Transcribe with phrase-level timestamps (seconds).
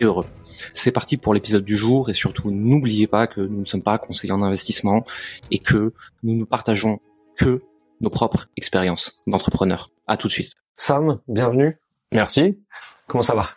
[0.00, 0.26] et heureux.
[0.72, 3.98] C'est parti pour l'épisode du jour et surtout n'oubliez pas que nous ne sommes pas
[3.98, 5.04] conseillers en investissement
[5.50, 7.00] et que nous ne partageons
[7.36, 7.58] que
[8.00, 9.88] nos propres expériences d'entrepreneurs.
[10.06, 10.52] À tout de suite.
[10.76, 11.78] Sam, bienvenue.
[12.12, 12.58] Merci.
[13.06, 13.48] Comment ça va?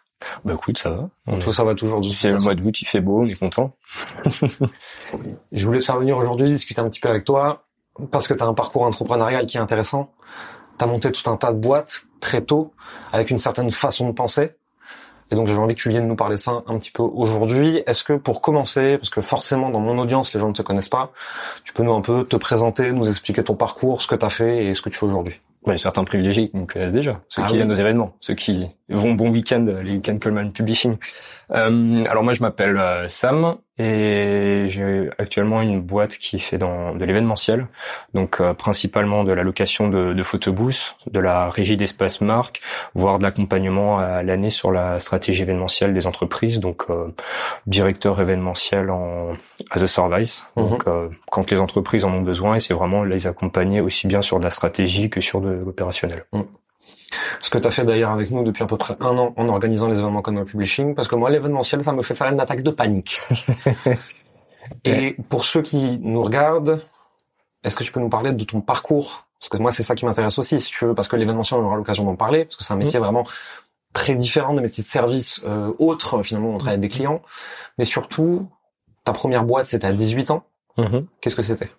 [0.43, 1.37] Bah écoute, ça va.
[1.39, 2.03] Toi, ça va toujours.
[2.03, 3.75] C'est le mois d'août, il fait beau, on est content.
[5.51, 7.65] Je voulais te faire venir aujourd'hui discuter un petit peu avec toi
[8.11, 10.11] parce que tu as un parcours entrepreneurial qui est intéressant.
[10.77, 12.73] Tu as monté tout un tas de boîtes très tôt
[13.11, 14.51] avec une certaine façon de penser.
[15.31, 17.83] Et donc j'avais envie que tu viennes nous parler ça un petit peu aujourd'hui.
[17.85, 20.89] Est-ce que pour commencer, parce que forcément dans mon audience les gens ne te connaissent
[20.89, 21.11] pas,
[21.63, 24.29] tu peux nous un peu te présenter, nous expliquer ton parcours, ce que tu as
[24.29, 25.39] fait et ce que tu fais aujourd'hui?
[25.65, 27.57] Ouais, certains privilégiés qui me connaissent déjà, ceux Ah qui oui.
[27.57, 30.95] viennent aux événements, ceux qui vont bon week-end, les week-ends Coleman Publishing.
[31.51, 36.95] Euh, alors moi je m'appelle euh, Sam et j'ai actuellement une boîte qui fait dans
[36.95, 37.67] de l'événementiel,
[38.13, 42.61] donc euh, principalement de la location de, de photobooths, de la régie d'espace marque,
[42.95, 47.13] voire de l'accompagnement à l'année sur la stratégie événementielle des entreprises, donc euh,
[47.67, 49.33] directeur événementiel en
[49.71, 50.69] as a service, Mhm.
[50.69, 54.21] donc euh, quand les entreprises en ont besoin et c'est vraiment les accompagner aussi bien
[54.21, 56.23] sur de la stratégie que sur de l'opérationnel.
[57.39, 59.49] Ce que tu as fait d'ailleurs avec nous depuis à peu près un an en
[59.49, 62.39] organisant les événements comme le publishing, parce que moi l'événementiel ça me fait faire une
[62.39, 63.17] attaque de panique.
[64.85, 66.81] et pour ceux qui nous regardent,
[67.63, 69.27] est-ce que tu peux nous parler de ton parcours?
[69.39, 71.65] Parce que moi c'est ça qui m'intéresse aussi, si tu veux, parce que l'événementiel on
[71.65, 73.23] aura l'occasion d'en parler, parce que c'est un métier vraiment
[73.93, 77.21] très différent des métiers de service euh, autres, finalement on travaille avec des clients,
[77.77, 78.49] mais surtout
[79.03, 80.43] ta première boîte c'était à 18 ans.
[81.21, 81.71] Qu'est-ce que c'était?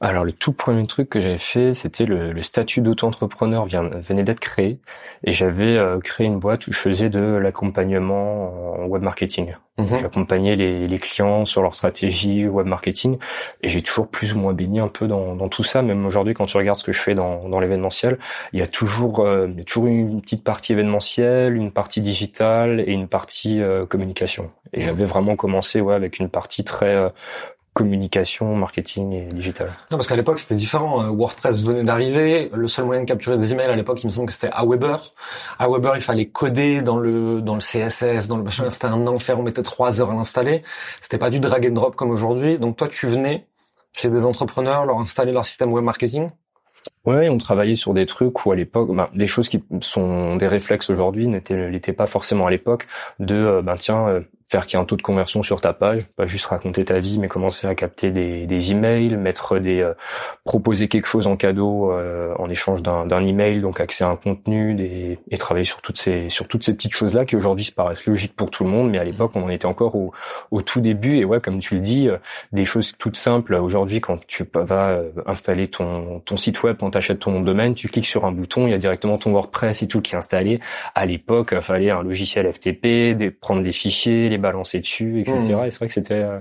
[0.00, 4.24] Alors le tout premier truc que j'avais fait, c'était le, le statut d'auto-entrepreneur vient- venait
[4.24, 4.78] d'être créé
[5.24, 9.54] et j'avais euh, créé une boîte où je faisais de l'accompagnement en web marketing.
[9.78, 9.98] Mhm.
[10.00, 13.18] J'accompagnais les, les clients sur leur stratégie web marketing
[13.62, 15.80] et j'ai toujours plus ou moins baigné un peu dans, dans tout ça.
[15.80, 18.18] Même aujourd'hui, quand tu regardes ce que je fais dans, dans l'événementiel,
[18.52, 22.02] il y a toujours, euh, il y a toujours une petite partie événementielle, une partie
[22.02, 24.50] digitale et une partie euh, communication.
[24.74, 27.08] Et j'avais vraiment commencé ouais avec une partie très euh,
[27.76, 29.68] communication, marketing et digital.
[29.90, 31.02] Non, parce qu'à l'époque, c'était différent.
[31.02, 32.50] Euh, WordPress venait d'arriver.
[32.54, 35.12] Le seul moyen de capturer des emails à l'époque, il me semble que c'était Aweber.
[35.58, 38.70] Aweber, il fallait coder dans le, dans le CSS, dans le machin.
[38.70, 39.38] C'était un enfer.
[39.38, 40.62] On mettait trois heures à l'installer.
[41.02, 42.58] C'était pas du drag and drop comme aujourd'hui.
[42.58, 43.46] Donc toi, tu venais
[43.92, 46.30] chez des entrepreneurs, leur installer leur système web marketing?
[47.04, 50.48] Ouais, on travaillait sur des trucs où à l'époque, ben, des choses qui sont des
[50.48, 52.86] réflexes aujourd'hui n'étaient n'étaient pas forcément à l'époque
[53.18, 55.72] de, euh, ben tiens, euh, faire qu'il y ait un taux de conversion sur ta
[55.72, 59.80] page, pas juste raconter ta vie, mais commencer à capter des, des emails, mettre des,
[59.80, 59.94] euh,
[60.44, 64.74] proposer quelque chose en cadeau euh, en échange d'un email, donc accès à un contenu,
[64.74, 67.72] des, et travailler sur toutes ces sur toutes ces petites choses là qui aujourd'hui se
[67.72, 70.12] paraissent logiques pour tout le monde, mais à l'époque on en était encore au,
[70.50, 72.18] au tout début et ouais, comme tu le dis, euh,
[72.52, 73.54] des choses toutes simples.
[73.54, 77.74] Aujourd'hui, quand tu vas euh, installer ton, ton site web, quand tu achètes ton domaine,
[77.74, 80.18] tu cliques sur un bouton, il y a directement ton WordPress et tout qui est
[80.18, 80.60] installé.
[80.94, 85.36] À l'époque, il fallait un logiciel FTP, des, prendre des fichiers, balancer dessus, etc.
[85.36, 85.64] Mhm.
[85.64, 86.14] Et c'est vrai que c'était...
[86.14, 86.38] euh,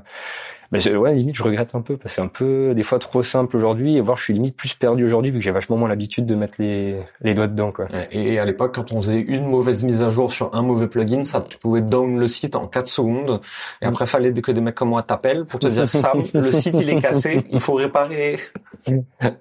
[0.72, 3.22] mais ouais, limite, je regrette un peu parce que c'est un peu des fois trop
[3.22, 5.88] simple aujourd'hui et voir je suis limite plus perdu aujourd'hui vu que j'ai vachement moins
[5.88, 7.88] l'habitude de mettre les, les doigts dedans quoi.
[8.12, 11.24] Et à l'époque, quand on faisait une mauvaise mise à jour sur un mauvais plugin,
[11.24, 13.42] ça tu pouvais down le site en 4 secondes.
[13.82, 16.76] Et après, fallait que des mecs comme moi t'appellent pour te dire, Sam, le site
[16.80, 18.38] il est cassé, il faut réparer.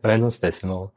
[0.04, 0.90] Ouais, non, c'était assez marrant.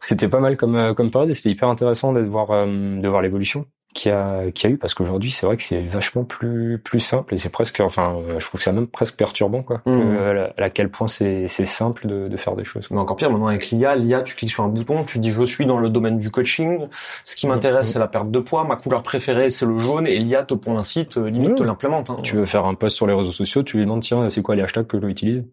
[0.00, 3.08] C'était pas mal comme euh, comme période et c'était hyper intéressant de voir euh, de
[3.08, 5.82] voir l'évolution qu'il y a qu'il y a eu parce qu'aujourd'hui c'est vrai que c'est
[5.82, 9.16] vachement plus plus simple et c'est presque enfin euh, je trouve que c'est même presque
[9.16, 12.86] perturbant quoi euh, à, à quel point c'est c'est simple de, de faire des choses.
[12.90, 15.42] Mais encore pire, maintenant avec l'IA, l'IA, tu cliques sur un bouton, tu dis je
[15.42, 16.86] suis dans le domaine du coaching.
[17.24, 17.92] Ce qui m'intéresse, Mhm.
[17.94, 18.64] c'est la perte de poids.
[18.64, 20.06] Ma couleur préférée, c'est le jaune.
[20.06, 22.10] Et l'IA te pond un site, euh, limite te l'implémente.
[22.10, 22.18] Hein.
[22.22, 24.54] Tu veux faire un post sur les réseaux sociaux, tu lui demandes tiens c'est quoi
[24.56, 25.44] les hashtags que je dois utiliser?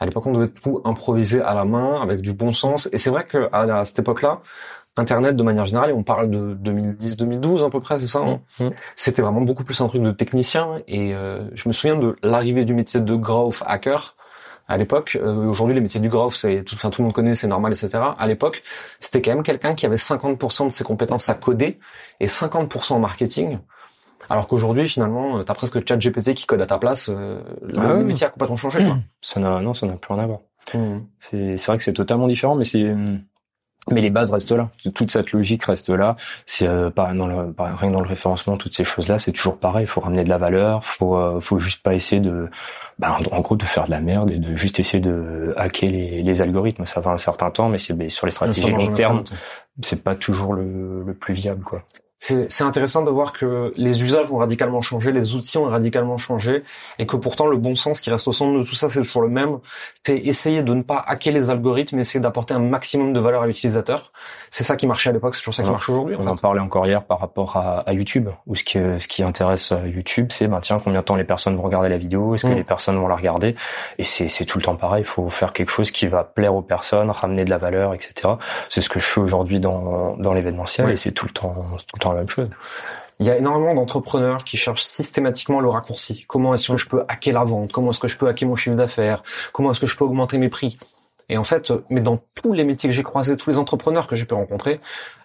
[0.00, 2.88] À l'époque, on devait tout improviser à la main, avec du bon sens.
[2.92, 4.40] Et c'est vrai que à, à cette époque-là,
[4.98, 8.40] Internet, de manière générale, et on parle de 2010-2012 à peu près, c'est ça hein?
[8.60, 8.70] Mhm.
[8.94, 10.80] C'était vraiment beaucoup plus un truc de technicien.
[10.86, 14.12] Et euh, je me souviens de l'arrivée du métier de growth hacker.
[14.68, 17.34] À l'époque, euh, aujourd'hui les métiers du growth, c'est tout, enfin tout le monde connaît,
[17.34, 18.02] c'est normal, etc.
[18.18, 18.62] À l'époque,
[19.00, 21.78] c'était quand même quelqu'un qui avait 50% de ses compétences à coder
[22.20, 23.58] et 50% en marketing.
[24.30, 27.08] Alors qu'aujourd'hui, finalement, euh, t'as presque ChatGPT qui code à ta place.
[27.10, 28.04] euh, le, Ah ouais.
[28.04, 28.84] métier a complètement changé.
[28.84, 28.98] Quoi.
[29.20, 30.38] Ça n'a non ça n'a plus rien à voir.
[30.74, 31.06] Mhm.
[31.30, 32.94] C'est vrai que c'est totalement différent mais c'est
[33.90, 34.70] mais les bases restent là.
[34.94, 36.16] Toute cette logique reste là.
[36.46, 39.58] C'est euh, pas dans le, rien que dans le référencement, toutes ces choses-là, c'est toujours
[39.58, 39.84] pareil.
[39.84, 40.84] Il faut ramener de la valeur.
[40.84, 42.48] Faut, euh, faut juste pas essayer de,
[42.98, 46.22] bah, en, gros, de faire de la merde et de juste essayer de hacker les,
[46.22, 46.86] les algorithmes.
[46.86, 49.24] Ça va un certain temps, mais c'est sur les stratégies long terme,
[49.82, 51.82] c'est pas toujours le, le plus viable, quoi
[52.22, 56.60] c'est intéressant de voir que les usages ont radicalement changé, les outils ont radicalement changé,
[57.00, 59.22] et que pourtant le bon sens qui reste au centre de tout ça, c'est toujours
[59.22, 59.58] le même.
[60.06, 63.46] C'est essayer de ne pas hacker les algorithmes, essayer d'apporter un maximum de valeur à
[63.48, 64.08] l'utilisateur.
[64.50, 66.14] C'est ça qui marchait à l'époque, c'est toujours ça qui marche aujourd'hui.
[66.16, 69.24] On en, parlait encore hier par rapport à, à YouTube, où ce qui, ce qui
[69.24, 72.36] intéresse euh, YouTube, c'est ben tiens combien de temps les personnes vont regarder la vidéo,
[72.36, 72.56] est-ce que mm.
[72.56, 73.56] les personnes vont la regarder,
[73.98, 75.02] et c'est tout le temps pareil.
[75.02, 78.34] Il faut faire quelque chose qui va plaire aux personnes, ramener de la valeur, etc.
[78.68, 81.96] C'est ce que je fais aujourd'hui dans dans l'événementiel, et c'est tout le temps tout
[81.96, 82.48] le temps la même chose.
[83.20, 86.24] Il y a énormément d'entrepreneurs qui cherchent systématiquement le raccourci.
[86.26, 87.70] Comment est-ce que je peux hacker la vente?
[87.70, 89.22] Comment est-ce que je peux hacker mon chiffre d'affaires?
[89.52, 90.76] Comment est-ce que je peux augmenter mes prix?
[91.28, 94.16] Et en fait, mais dans tous les métiers que j'ai croisés, tous les entrepreneurs que
[94.16, 94.80] j'ai pu rencontrer,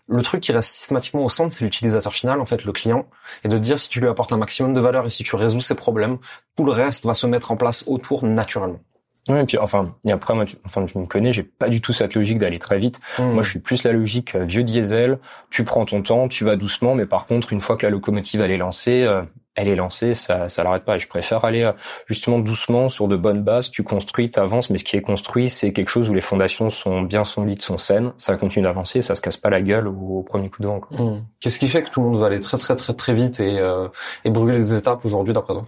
[0.07, 3.05] le truc qui reste systématiquement au centre, c'est l'utilisateur final, en fait, le client,
[3.43, 5.61] et de dire si tu lui apportes un maximum de valeur et si tu résous
[5.61, 6.17] ses problèmes,
[6.55, 8.79] tout le reste va se mettre en place autour naturellement.
[9.29, 11.81] Oui, et puis enfin, et après moi, tu, enfin tu me connais, j'ai pas du
[11.81, 12.99] tout cette logique d'aller très vite.
[13.19, 13.23] Mmh.
[13.23, 15.19] Moi, je suis plus la logique euh, vieux diesel.
[15.49, 18.41] Tu prends ton temps, tu vas doucement, mais par contre, une fois que la locomotive
[18.41, 19.23] elle est lancée, euh,
[19.55, 20.95] elle est lancée, ça, ça l'arrête pas.
[20.95, 21.71] Et je préfère aller euh,
[22.07, 23.69] justement doucement sur de bonnes bases.
[23.69, 27.01] Tu construis, t'avances, mais ce qui est construit, c'est quelque chose où les fondations sont
[27.01, 28.13] bien solides, sont saines.
[28.17, 30.81] Ça continue d'avancer, ça se casse pas la gueule au, premier coup de vent.
[30.91, 31.21] Mmh.
[31.39, 33.57] Qu'est-ce qui fait que tout le monde va aller très très très très vite et,
[34.23, 35.63] et brûler les étapes aujourd'hui d'après toi?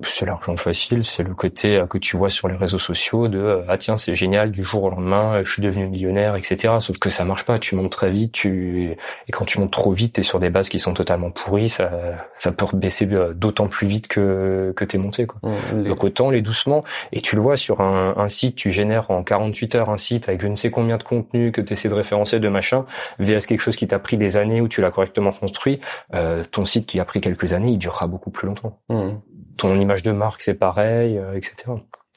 [0.00, 3.38] C'est l'argent facile, c'est le côté euh, que tu vois sur les réseaux sociaux de
[3.38, 6.74] euh, ah tiens c'est génial du jour au lendemain euh, je suis devenu millionnaire etc.
[6.80, 8.96] Sauf que ça marche pas, tu montes très vite, tu
[9.28, 11.90] et quand tu montes trop vite t'es sur des bases qui sont totalement pourries, ça
[12.38, 15.40] ça peut baisser d'autant plus vite que que t'es monté quoi.
[15.42, 19.10] Mmh, Donc autant les doucement et tu le vois sur un, un, site tu génères
[19.10, 21.88] en 48 heures un site avec je ne sais combien de contenu que tu essaies
[21.88, 22.86] de référencer de machin
[23.18, 25.80] vs quelque chose qui t'a pris des années où tu l'as correctement construit,
[26.14, 28.80] euh, ton site qui a pris quelques années il durera beaucoup plus longtemps.
[28.88, 29.10] Mmh
[29.56, 31.72] ton image de marque, c'est pareil, euh, etc.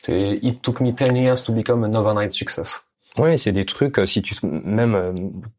[0.07, 2.84] It took me 10 years to become an overnight success.
[3.17, 5.13] Oui, c'est des trucs, euh, si tu, même, euh,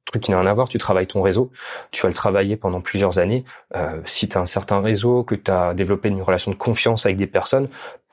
[0.04, 1.50] truc qui n'a rien à voir, tu travailles ton réseau,
[1.90, 3.44] tu vas le travailler pendant plusieurs années.
[3.74, 7.06] Euh, si tu as un certain réseau, que tu as développé une relation de confiance
[7.06, 7.68] avec des personnes,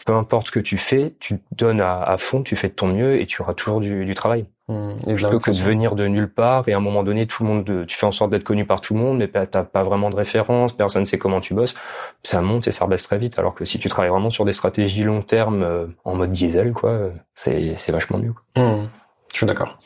[0.06, 3.22] peu importe ce que tu fais, tu donnes à, fond, tu fais de ton mieux
[3.22, 4.46] et tu auras toujours du, du travail.
[4.70, 7.50] Mmh, Plutôt que de venir de nulle part et à un moment donné, tout le
[7.50, 10.10] monde, tu fais en sorte d'être connu par tout le monde, mais t'as pas vraiment
[10.10, 11.76] de référence, personne ne sait comment tu bosses,
[12.24, 13.38] ça monte et ça rebaisse très vite.
[13.40, 16.72] Alors que si tu travailles vraiment sur des stratégies long terme euh, en mode diesel,
[16.72, 18.34] quoi, c'est c'est vachement mieux.
[18.34, 18.64] Quoi.
[18.64, 18.88] Mmh.
[19.34, 19.80] Je suis d'accord.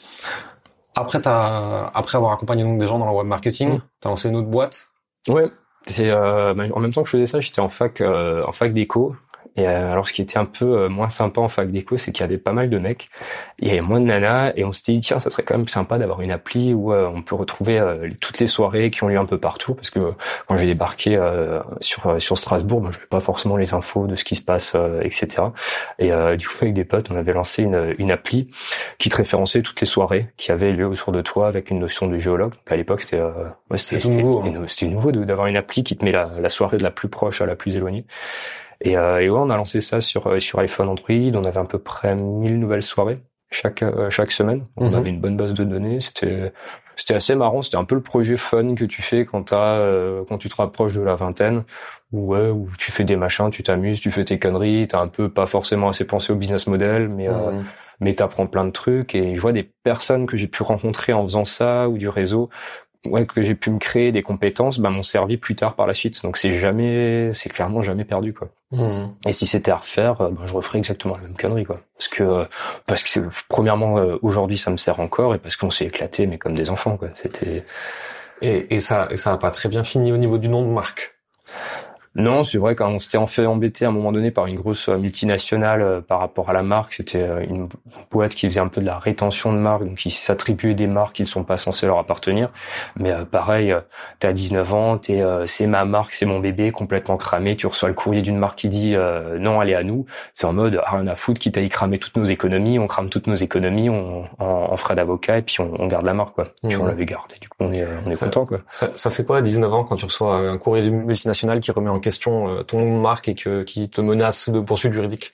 [0.95, 3.81] Après, as, après avoir accompagné donc des gens dans le web marketing, mmh.
[4.01, 4.87] tu as lancé une autre boîte.
[5.27, 5.49] Ouais.
[5.85, 8.73] C'est euh, en même temps que je faisais ça, j'étais en fac euh, en fac
[8.73, 9.15] d'éco
[9.57, 12.11] et euh, alors, ce qui était un peu euh, moins sympa en fac d'éco, c'est
[12.11, 13.09] qu'il y avait pas mal de mecs,
[13.57, 15.67] il y avait moins de nanas, et on s'était dit tiens, ça serait quand même
[15.67, 17.81] sympa d'avoir une appli où euh, on peut retrouver
[18.21, 20.13] toutes les soirées qui ont lieu un peu partout, parce que
[20.47, 21.19] quand j'ai débarqué
[21.81, 24.75] sur sur Strasbourg, ben, je n'avais pas forcément les infos de ce qui se passe,
[25.01, 25.43] etc.
[25.97, 28.51] Et du coup, avec des potes, on avait lancé une, une appli
[28.99, 32.07] qui te référençait toutes les soirées qui avaient lieu autour de toi avec une notion
[32.07, 32.51] de géologue.
[32.51, 33.21] Donc, à l'époque, c'était
[33.71, 34.65] ouais, c'était nouveau, hein.
[34.67, 37.41] c'était nouveau d'avoir une appli qui te met la, la soirée de la plus proche
[37.41, 38.05] à la plus éloignée.
[38.81, 41.31] Et, euh, et ouais, on a lancé ça sur euh, sur iPhone, Android.
[41.33, 43.19] On avait à peu près 1000 nouvelles soirées
[43.49, 44.65] chaque euh, chaque semaine.
[44.75, 44.95] On mhm.
[44.95, 46.01] avait une bonne base de données.
[46.01, 46.53] C'était
[46.95, 47.61] c'était assez marrant.
[47.61, 50.55] C'était un peu le projet fun que tu fais quand t'as euh, quand tu te
[50.55, 51.63] rapproches de la vingtaine,
[52.11, 54.87] où ouais, où tu fais des machins, tu t'amuses, tu fais tes conneries.
[54.87, 57.65] T'as un peu pas forcément assez pensé au business model, mais mmh.
[57.99, 59.15] mais t'apprends plein de trucs.
[59.15, 62.49] Et je vois des personnes que j'ai pu rencontrer en faisant ça ou du réseau
[63.05, 65.93] ouais, que j'ai pu me créer des compétences, bah, m'ont servi plus tard par la
[65.93, 66.21] suite.
[66.23, 68.49] Donc c'est jamais, c'est clairement jamais perdu, quoi.
[68.71, 69.05] Mmh.
[69.25, 71.81] Et si c'était à refaire, bah, je referais exactement la même connerie, quoi.
[71.95, 72.47] Parce que,
[72.85, 76.37] parce que premièrement, euh, aujourd'hui, ça me sert encore, et parce qu'on s'est éclaté, mais
[76.37, 77.09] comme des enfants, quoi.
[77.15, 77.65] C'était.
[78.41, 80.71] Et, et ça, et ça a pas très bien fini au niveau du nom de
[80.71, 81.11] marque.
[82.17, 84.89] Non, c'est vrai qu'on s'était en fait embêté à un moment donné par une grosse
[84.89, 86.93] euh, multinationale euh, par rapport à la marque.
[86.93, 87.69] C'était euh, une
[88.09, 91.17] boîte qui faisait un peu de la rétention de marque, donc qui s'attribuait des marques
[91.17, 92.49] qui ne sont pas censées leur appartenir.
[92.95, 93.75] Mais pareil,
[94.17, 97.55] t'es à 19 ans, t'es c'est ma marque, c'est mon bébé, complètement cramé.
[97.55, 98.95] Tu reçois le courrier d'une marque qui dit
[99.39, 100.05] non, elle est à nous.
[100.33, 103.09] C'est en mode rien à foutre, quitte à y cramer toutes nos économies, on crame
[103.09, 106.47] toutes nos économies, on en, frais d'avocat et puis on, garde la marque quoi.
[106.63, 106.87] Puis on mmh.
[106.87, 107.35] l'avait gardé.
[107.39, 108.59] Du coup, on est on est content quoi.
[108.69, 111.71] Ça, ça fait quoi à 19 ans quand tu reçois un courrier d'une multinationale qui
[111.71, 115.31] remet en question euh, ton marque et que, qui te menace de poursuites juridiques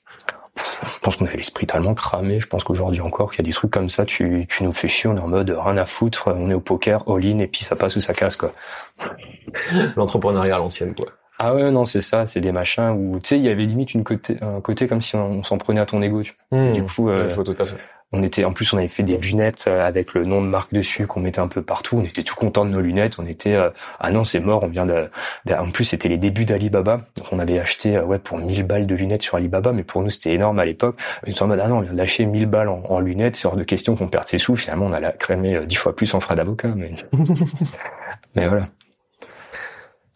[0.55, 2.39] je pense qu'on avait l'esprit tellement cramé.
[2.39, 4.87] Je pense qu'aujourd'hui encore, qu'il y a des trucs comme ça, tu, tu nous fais
[4.87, 7.63] chier, on est en mode rien à foutre, on est au poker, all-in, et puis
[7.63, 8.53] ça passe ou ça casse, quoi.
[9.95, 11.07] L'entrepreneuriat à l'ancienne, quoi.
[11.39, 13.95] Ah ouais, non, c'est ça, c'est des machins où, tu sais, il y avait limite
[13.95, 16.83] une côté, un côté comme si on, s'en prenait à ton ego, tu mmh, du
[16.83, 17.77] coup, euh, je vois tout à fait
[18.13, 20.71] on était, en plus, on avait fait des lunettes euh, avec le nom de marque
[20.71, 21.97] dessus qu'on mettait un peu partout.
[21.97, 23.17] On était tout content de nos lunettes.
[23.17, 24.63] On était, euh, ah non, c'est mort.
[24.63, 25.09] On vient de,
[25.51, 27.01] en plus, c'était les débuts d'Alibaba.
[27.31, 30.11] On avait acheté, euh, ouais, pour 1000 balles de lunettes sur Alibaba, mais pour nous,
[30.11, 30.95] c'était énorme à l'époque.
[31.25, 33.35] Ils sont en mode, ah non, on vient d'acheter 1000 balles en, lunettes.
[33.35, 34.55] C'est hors de question qu'on perde ses sous.
[34.55, 36.91] Finalement, on a crémé dix fois plus en frais d'avocat, mais,
[38.35, 38.67] mais voilà.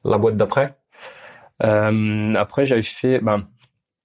[0.05, 0.69] La boîte d'après?
[1.59, 3.47] après, j'avais fait, ben,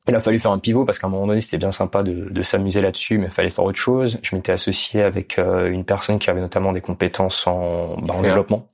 [0.09, 2.29] il a fallu faire un pivot parce qu'à un moment donné c'était bien sympa de,
[2.29, 4.19] de s'amuser là-dessus, mais il fallait faire autre chose.
[4.23, 8.23] Je m'étais associé avec euh, une personne qui avait notamment des compétences en, bah, en
[8.23, 8.67] développement.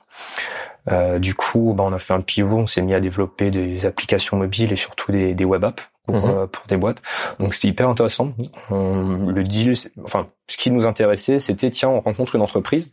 [0.91, 3.85] Euh, du coup, bah, on a fait un pivot, on s'est mis à développer des
[3.85, 6.31] applications mobiles et surtout des, des web apps pour, mhm.
[6.31, 7.03] euh, pour des boîtes.
[7.39, 8.33] Donc c'était hyper intéressant.
[8.71, 12.91] le deal, enfin, ce qui nous intéressait, c'était tiens, on rencontre une entreprise,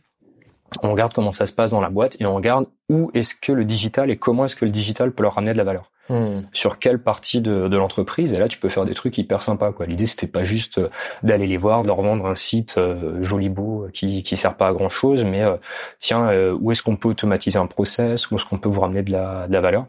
[0.82, 3.52] on regarde comment ça se passe dans la boîte et on regarde où est-ce que
[3.52, 5.90] le digital et comment est-ce que le digital peut leur ramener de la valeur.
[6.08, 6.42] Hmm.
[6.52, 9.72] sur quelle partie de, de l'entreprise et là tu peux faire des trucs hyper sympas
[9.72, 10.88] quoi l'idée c'était pas juste euh,
[11.24, 14.68] d'aller les voir de leur vendre un site euh, joli beau qui qui sert pas
[14.68, 15.56] à grand chose mais euh,
[15.98, 19.10] tiens où est-ce qu'on peut automatiser un process où est-ce qu'on peut vous ramener de
[19.10, 19.86] la, de la valeur?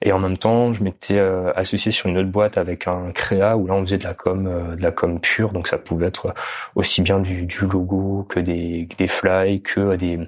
[0.00, 1.18] Et en même temps je m'étais
[1.56, 4.76] associé sur une autre boîte avec un créa où là on faisait de la com
[4.76, 6.34] de la com pure donc ça pouvait être
[6.76, 10.20] aussi bien du, du logo que des des fly que des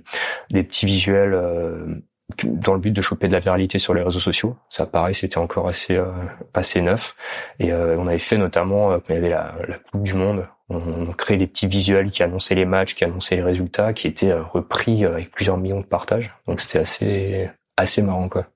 [0.50, 2.02] des petits visuels
[2.44, 4.56] dans le but de choper de la viralité sur les réseaux sociaux.
[4.68, 6.10] Ça, pareil, c'était encore assez euh,
[6.54, 7.16] assez neuf.
[7.58, 10.14] Et euh, on avait fait notamment euh, quand il y avait la, la Coupe du
[10.14, 13.92] Monde, on, on, créait des petits visuels qui annonçaient les matchs, qui annonçaient les résultats,
[13.92, 16.32] qui étaient repris avec plusieurs millions de partages.
[16.46, 18.46] Donc c'était assez assez marrant quoi.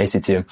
[0.00, 0.44] Et c'était,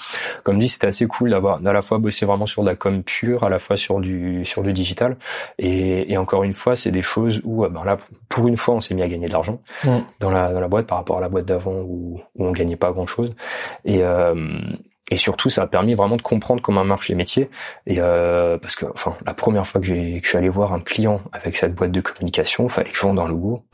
[0.42, 3.02] comme dit, c'était assez cool d'avoir à la fois bossé vraiment sur de la com
[3.02, 5.16] pure, à la fois sur du sur du digital.
[5.58, 8.74] Et, et encore une fois, c'est des choses où, euh, ben là, pour une fois,
[8.74, 9.98] on s'est mis à gagner de l'argent mm.
[10.20, 12.76] dans la dans la boîte par rapport à la boîte d'avant où, où on gagnait
[12.76, 13.34] pas grand chose.
[13.84, 14.58] Et euh,
[15.10, 17.48] et surtout, ça a permis vraiment de comprendre comment marchent les métiers.
[17.86, 20.72] Et euh, parce que, enfin, la première fois que, j'ai, que je suis allé voir
[20.74, 23.64] un client avec cette boîte de communication, il fallait que je vende un logo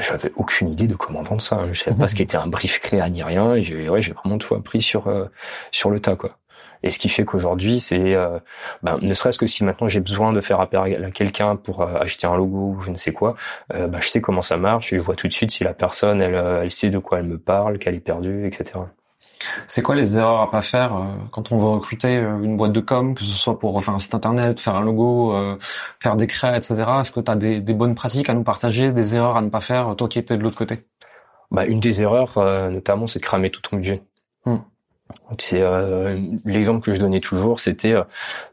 [0.00, 1.60] j'avais aucune idée de comment vendre ça.
[1.72, 3.54] Je savais pas ce qu'était un brief créa ni rien.
[3.54, 5.26] Et j'ai, ouais, j'ai vraiment tout appris sur euh,
[5.70, 6.38] sur le tas, quoi.
[6.84, 8.40] Et ce qui fait qu'aujourd'hui, c'est, euh,
[8.82, 11.94] ben, ne serait-ce que si maintenant j'ai besoin de faire appel à quelqu'un pour euh,
[12.00, 13.36] acheter un logo ou je ne sais quoi,
[13.70, 16.20] ben, je sais comment ça marche et je vois tout de suite si la personne,
[16.20, 18.80] elle, elle sait de quoi elle me parle, qu'elle est perdue, etc.
[19.66, 22.72] C'est quoi les erreurs à pas faire euh, quand on veut recruter euh, une boîte
[22.72, 25.56] de com, que ce soit pour refaire un site internet, faire un logo, euh,
[26.00, 26.74] faire des créas, etc.
[27.00, 29.60] Est-ce que tu as des, bonnes pratiques à nous partager, des erreurs à ne pas
[29.60, 30.84] faire, toi qui étais de l'autre côté?
[31.50, 32.38] Bah, Une des erreurs,
[32.70, 34.02] notamment, c'est de cramer tout ton budget.
[34.46, 34.58] Hmm.
[35.38, 35.62] C'est
[36.46, 37.94] l'exemple que je donnais toujours, c'était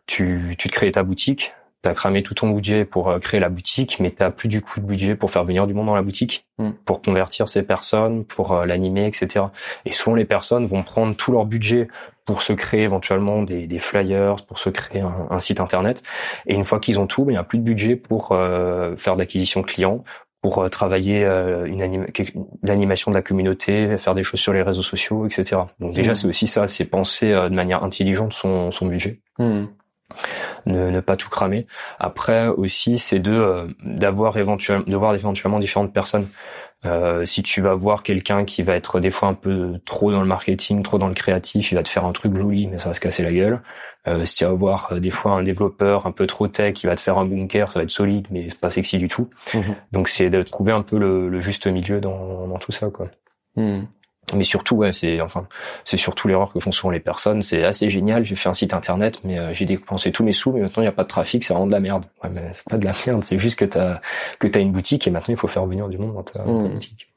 [0.06, 3.50] tu, tu te crées ta boutique, t'as cramé tout ton budget pour euh, créer la
[3.50, 6.02] boutique, mais t'as plus du coup de budget pour faire venir du monde dans la
[6.02, 6.72] boutique, mm.
[6.86, 9.46] pour convertir ces personnes, pour euh, l'animer, etc.
[9.86, 11.88] Et souvent les personnes vont prendre tout leur budget
[12.26, 16.04] pour se créer éventuellement des, des flyers, pour se créer un, site internet.
[16.46, 18.96] Et une fois qu'ils ont tout, ben, il n'y a plus de budget pour euh,
[18.98, 20.04] faire d'acquisition clients,
[20.42, 21.24] pour travailler
[21.66, 22.08] une
[22.64, 25.62] l'animation de la communauté, faire des choses sur les réseaux sociaux, etc.
[25.80, 26.16] Donc déjà mm.
[26.16, 29.22] c'est aussi ça, c'est penser de manière intelligente son, son budget.
[29.40, 29.66] Mm
[30.66, 31.68] ne, ne, pas tout cramer.
[32.00, 36.28] Après aussi, c'est de euh, d'avoir éventuellement de voir éventuellement différentes personnes.
[36.86, 40.22] Euh, si tu vas voir quelqu'un qui va être des fois un peu trop dans
[40.22, 42.88] le marketing, trop dans le créatif, il va te faire un truc joli, mais ça
[42.88, 43.62] va se casser la gueule.
[44.08, 46.88] Euh, si tu vas voir euh, des fois un développeur un peu trop tech, qui
[46.88, 49.30] va te faire un bunker, ça va être solide, mais c'est pas sexy du tout.
[49.54, 49.76] Mhm.
[49.92, 53.08] Donc c'est de trouver un peu le, juste milieu dans, dans tout ça, quoi.
[53.58, 53.88] Mhm
[54.34, 55.48] mais surtout ouais c'est enfin
[55.84, 58.74] c'est surtout l'erreur que font souvent les personnes c'est assez génial j'ai fait un site
[58.74, 61.08] internet mais euh, j'ai dépensé tous mes sous mais maintenant il n'y a pas de
[61.08, 63.58] trafic c'est vraiment de la merde ouais mais c'est pas de la merde c'est juste
[63.58, 64.02] que t'as
[64.40, 66.74] que t'as une boutique et maintenant il faut faire venir du monde dans ta, mmh.
[66.74, 67.10] boutique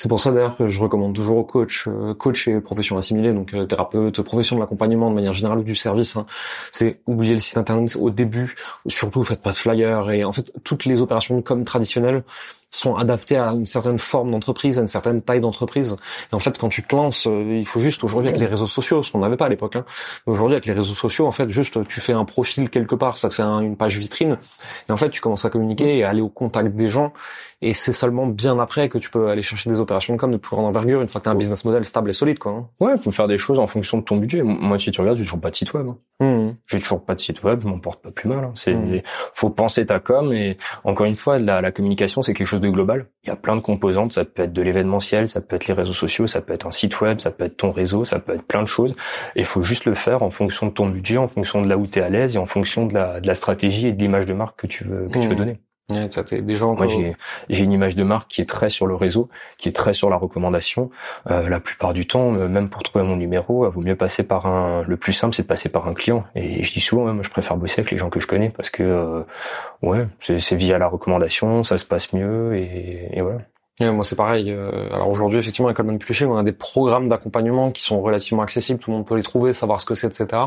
[0.00, 3.34] c'est pour ça d'ailleurs que je recommande toujours aux coachs, euh, coach et profession assimilée,
[3.34, 6.16] donc euh, thérapeute, profession de l'accompagnement de manière générale ou du service.
[6.16, 6.24] Hein.
[6.72, 8.54] c'est oublier le site internet au début,
[8.86, 12.22] surtout faites pas de flyer et en fait toutes les opérations de com traditionnelles
[12.70, 15.96] sont adaptés à une certaine forme d'entreprise, à une certaine taille d'entreprise.
[16.32, 18.66] Et en fait, quand tu te lances, euh, il faut juste aujourd'hui avec les réseaux
[18.66, 19.76] sociaux, ce qu'on n'avait pas à l'époque.
[19.76, 19.84] Hein.
[20.26, 23.28] Aujourd'hui avec les réseaux sociaux, en fait, juste tu fais un profil quelque part, ça
[23.28, 24.38] te fait une page vitrine,
[24.88, 27.12] et en fait tu commences à communiquer et à aller au contact des gens.
[27.62, 30.38] Et c'est seulement bien après que tu peux aller chercher des opérations de com de
[30.38, 32.52] plus grande envergure une fois que tu as un business model stable et solide, quoi.
[32.52, 32.68] Hein.
[32.80, 34.42] Ouais, faut faire des choses en fonction de ton budget.
[34.42, 35.86] Moi, si tu regardes, j'ai toujours pas de site web.
[35.88, 35.98] Hein.
[36.20, 36.39] Mmh.
[36.66, 38.44] J'ai toujours pas de site web, m'en porte pas plus mal.
[38.44, 38.52] Hein.
[38.54, 39.02] C'est, mmh.
[39.34, 42.68] faut penser ta com et encore une fois, la, la communication, c'est quelque chose de
[42.68, 43.06] global.
[43.24, 44.12] Il y a plein de composantes.
[44.12, 46.70] Ça peut être de l'événementiel, ça peut être les réseaux sociaux, ça peut être un
[46.70, 48.92] site web, ça peut être ton réseau, ça peut être plein de choses.
[49.36, 51.76] Et il faut juste le faire en fonction de ton budget, en fonction de là
[51.76, 53.98] où tu es à l'aise et en fonction de la, de la stratégie et de
[53.98, 55.36] l'image de marque que tu veux, que tu veux mmh.
[55.36, 55.60] donner.
[55.90, 56.74] Ouais, ça t'es des gens.
[56.74, 57.16] Moi, j'ai
[57.48, 59.28] j'ai une image de marque qui est très sur le réseau,
[59.58, 60.90] qui est très sur la recommandation.
[61.30, 64.22] Euh, la plupart du temps, euh, même pour trouver mon numéro, il vaut mieux passer
[64.22, 64.82] par un.
[64.86, 66.24] Le plus simple, c'est de passer par un client.
[66.34, 68.70] Et je dis souvent, même, je préfère bosser avec les gens que je connais parce
[68.70, 69.22] que euh,
[69.82, 73.40] ouais, c'est via la recommandation, ça se passe mieux et, et voilà.
[73.80, 74.50] Ouais, moi c'est pareil.
[74.50, 78.42] Euh, alors aujourd'hui effectivement avec Coleman Publishing on a des programmes d'accompagnement qui sont relativement
[78.42, 80.42] accessibles, tout le monde peut les trouver, savoir ce que c'est, etc.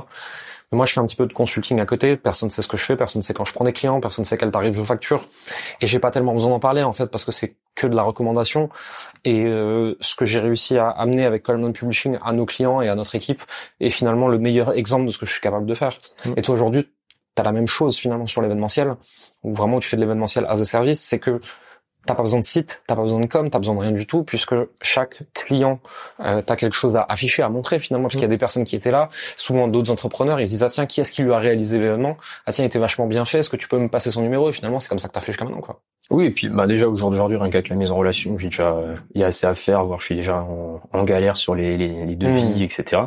[0.73, 2.17] Moi, je fais un petit peu de consulting à côté.
[2.17, 2.95] Personne ne sait ce que je fais.
[2.95, 3.99] Personne ne sait quand je prends des clients.
[3.99, 5.25] Personne ne sait quel tarif je facture.
[5.81, 8.03] Et j'ai pas tellement besoin d'en parler en fait parce que c'est que de la
[8.03, 8.69] recommandation.
[9.23, 12.89] Et euh, ce que j'ai réussi à amener avec Coleman Publishing à nos clients et
[12.89, 13.43] à notre équipe
[13.79, 15.97] est finalement le meilleur exemple de ce que je suis capable de faire.
[16.25, 16.33] Mm.
[16.37, 16.87] Et toi aujourd'hui,
[17.35, 18.95] tu as la même chose finalement sur l'événementiel,
[19.43, 21.41] où vraiment tu fais de l'événementiel as a service, c'est que
[22.05, 24.05] T'as pas besoin de site, t'as pas besoin de com, t'as besoin de rien du
[24.05, 25.79] tout, puisque chaque client,
[26.19, 28.65] euh, t'as quelque chose à afficher, à montrer finalement, parce qu'il y a des personnes
[28.65, 29.07] qui étaient là,
[29.37, 32.17] souvent d'autres entrepreneurs, ils se disent ah tiens qui est-ce qui lui a réalisé l'événement,
[32.45, 34.49] ah tiens il était vachement bien fait, est-ce que tu peux me passer son numéro?
[34.49, 35.79] Et finalement c'est comme ça que t'as fait jusqu'à maintenant quoi.
[36.13, 38.49] Oui, et puis bah déjà au jour d'aujourd'hui, rien qu'avec la mise en relation, j'ai
[38.49, 38.77] déjà
[39.15, 40.45] il y a assez à faire, voir je suis déjà
[40.93, 42.61] en, galère sur les, les, les devis, mmh.
[42.61, 43.01] etc.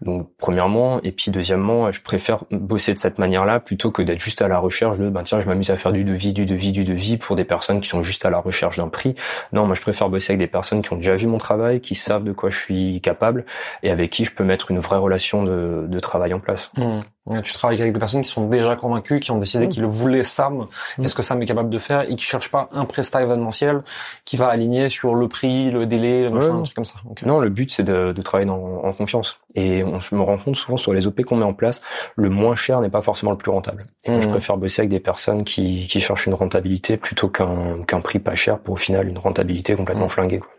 [0.00, 4.42] Donc premièrement, et puis deuxièmement, je préfère bosser de cette manière-là plutôt que d'être juste
[4.42, 6.82] à la recherche de ben tiens je m'amuse à faire du devis, du devis, du
[6.82, 9.14] devis pour des personnes qui sont juste à la recherche d'un prix.
[9.52, 11.94] Non, moi je préfère bosser avec des personnes qui ont déjà vu mon travail, qui
[11.94, 13.44] savent de quoi je suis capable
[13.84, 16.72] et avec qui je peux mettre une vraie relation de, de travail en place.
[16.76, 17.00] Mmh.
[17.42, 20.24] Tu travailles avec des personnes qui sont déjà convaincues, qui ont décidé qu'ils le voulaient
[20.24, 20.54] Sam,
[20.98, 21.02] mmh.
[21.02, 23.82] qu'est-ce que Sam est capable de faire, et qui cherchent pas un prestat événementiel
[24.24, 26.96] qui va aligner sur le prix, le délai, le machin, un truc comme ça?
[27.24, 29.38] Non, le but c'est de, de, travailler dans, en confiance.
[29.54, 31.82] Et on, je me rends compte souvent sur les OP qu'on met en place,
[32.16, 33.84] le moins cher n'est pas forcément le plus rentable.
[34.04, 34.30] Et moi, je mmh.
[34.30, 38.34] préfère bosser avec des personnes qui, qui cherchent une rentabilité plutôt qu'un qu'un prix pas
[38.34, 40.10] cher pour au final une rentabilité complètement mmh.
[40.10, 40.38] flinguée.
[40.38, 40.50] Quoi.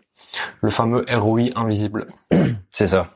[0.60, 2.06] Le fameux ROI invisible.
[2.70, 3.10] c'est ça.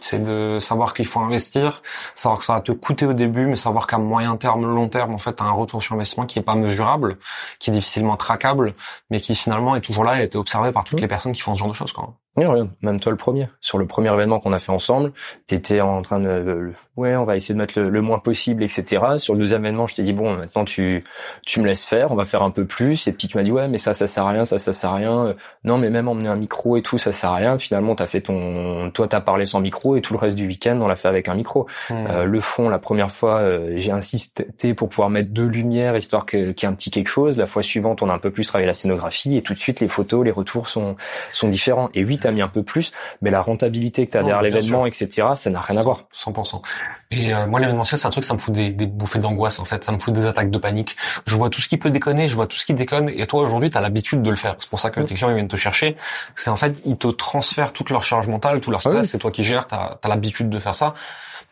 [0.00, 1.82] C'est de savoir qu'il faut investir,
[2.14, 5.14] savoir que ça va te coûter au début, mais savoir qu'à moyen terme, long terme,
[5.14, 7.18] en fait, tu as un retour sur investissement qui est pas mesurable,
[7.58, 8.72] qui est difficilement traquable,
[9.10, 11.02] mais qui finalement est toujours là et a été observé par toutes mmh.
[11.02, 11.92] les personnes qui font ce genre de choses.
[11.92, 12.14] Quoi.
[12.38, 12.68] Oui, rien.
[12.82, 13.48] Même toi, le premier.
[13.60, 15.12] Sur le premier événement qu'on a fait ensemble,
[15.46, 19.02] t'étais en train de, euh, ouais, on va essayer de mettre le, moins possible, etc.
[19.18, 21.04] Sur le deuxième événement, je t'ai dit bon, maintenant tu,
[21.44, 23.06] tu me laisses faire, on va faire un peu plus.
[23.08, 24.90] Et puis tu m'as dit ouais, mais ça, ça sert à rien, ça, ça sert
[24.90, 25.34] à rien.
[25.64, 27.58] Non, mais même emmener un micro et tout, ça sert à rien.
[27.58, 30.78] Finalement, t'as fait ton, toi, t'as parlé sans micro et tout le reste du week-end,
[30.80, 31.66] on l'a fait avec un micro.
[31.90, 32.06] Hmm.
[32.08, 36.26] Euh, le fond, la première fois, euh, j'ai insisté pour pouvoir mettre deux lumières histoire
[36.26, 37.36] qu'il qu y ait un petit quelque chose.
[37.36, 39.80] La fois suivante, on a un peu plus travaillé la scénographie et tout de suite
[39.80, 40.96] les photos, les retours sont
[41.32, 41.90] sont différents.
[41.94, 44.86] Et as mis un peu plus, mais la rentabilité que tu as oh, derrière l'événement,
[44.86, 46.04] etc., ça n'a rien à voir.
[46.14, 46.62] 100%.
[47.10, 49.64] Et euh, moi, l'événementiel, c'est un truc, ça me fout des, des bouffées d'angoisse, en
[49.64, 49.84] fait.
[49.84, 50.96] Ça me fout des attaques de panique.
[51.26, 53.42] Je vois tout ce qui peut déconner, je vois tout ce qui déconne, et toi,
[53.42, 54.56] aujourd'hui, tu as l'habitude de le faire.
[54.58, 55.04] C'est pour ça que mmh.
[55.04, 55.96] tes clients, ils viennent te chercher.
[56.34, 59.18] C'est en fait, ils te transfèrent toute leur charge mentale, tout leur ah stress, c'est
[59.18, 60.94] toi qui gères, tu as, l'habitude de faire ça.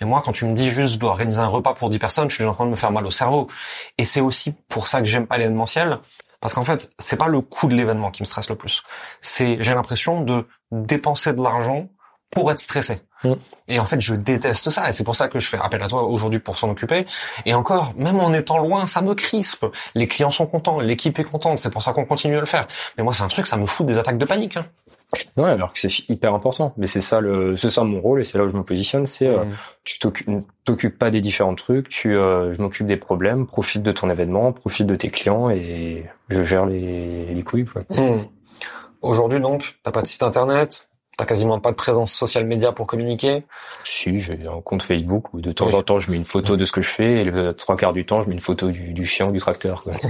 [0.01, 2.31] Mais moi, quand tu me dis juste, je dois organiser un repas pour 10 personnes,
[2.31, 3.49] je suis en train de me faire mal au cerveau.
[3.97, 5.99] Et c'est aussi pour ça que j'aime pas l'événementiel,
[6.41, 8.83] parce qu'en fait, c'est pas le coût de l'événement qui me stresse le plus.
[9.21, 11.89] C'est, j'ai l'impression de dépenser de l'argent
[12.31, 13.01] pour être stressé.
[13.25, 13.33] Mm.
[13.69, 14.89] Et en fait, je déteste ça.
[14.89, 17.05] Et c'est pour ça que je fais appel à toi aujourd'hui pour s'en occuper.
[17.45, 19.67] Et encore, même en étant loin, ça me crispe.
[19.95, 21.59] Les clients sont contents, l'équipe est contente.
[21.59, 22.67] C'est pour ça qu'on continue à le faire.
[22.97, 24.57] Mais moi, c'est un truc, ça me fout des attaques de panique.
[24.57, 24.67] Hein.
[25.37, 26.75] Ouais, alors que c'est hyper important.
[26.77, 29.07] Mais c'est ça le, c'est ça mon rôle et c'est là où je me positionne.
[29.07, 29.57] C'est, euh, mm.
[29.85, 29.99] tu
[30.65, 31.89] t'occupes pas des différents trucs.
[31.89, 33.47] Tu, euh, je m'occupe des problèmes.
[33.47, 37.67] Profite de ton événement, profite de tes clients et je gère les, les couilles.
[37.67, 37.83] Quoi.
[37.91, 38.27] Mm.
[39.03, 42.87] Aujourd'hui, donc, t'as pas de site internet, T'as quasiment pas de présence social média pour
[42.87, 43.41] communiquer
[43.85, 46.67] Si, j'ai un compte Facebook où de temps en temps je mets une photo de
[46.67, 48.93] ce que je fais et le trois quarts du temps je mets une photo du,
[48.93, 49.83] du chien ou du tracteur.
[49.83, 49.95] Quoi.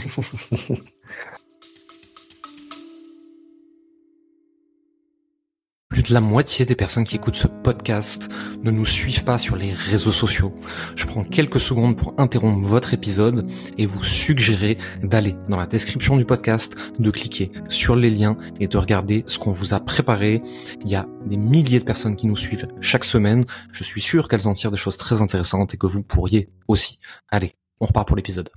[6.11, 8.29] la moitié des personnes qui écoutent ce podcast
[8.63, 10.55] ne nous suivent pas sur les réseaux sociaux.
[10.95, 13.47] Je prends quelques secondes pour interrompre votre épisode
[13.79, 18.69] et vous suggérer d'aller dans la description du podcast, de cliquer sur les liens et
[18.69, 20.41] de regarder ce qu'on vous a préparé.
[20.83, 23.45] Il y a des milliers de personnes qui nous suivent chaque semaine.
[23.73, 26.99] Je suis sûr qu'elles en tirent des choses très intéressantes et que vous pourriez aussi.
[27.31, 28.51] Allez, on repart pour l'épisode.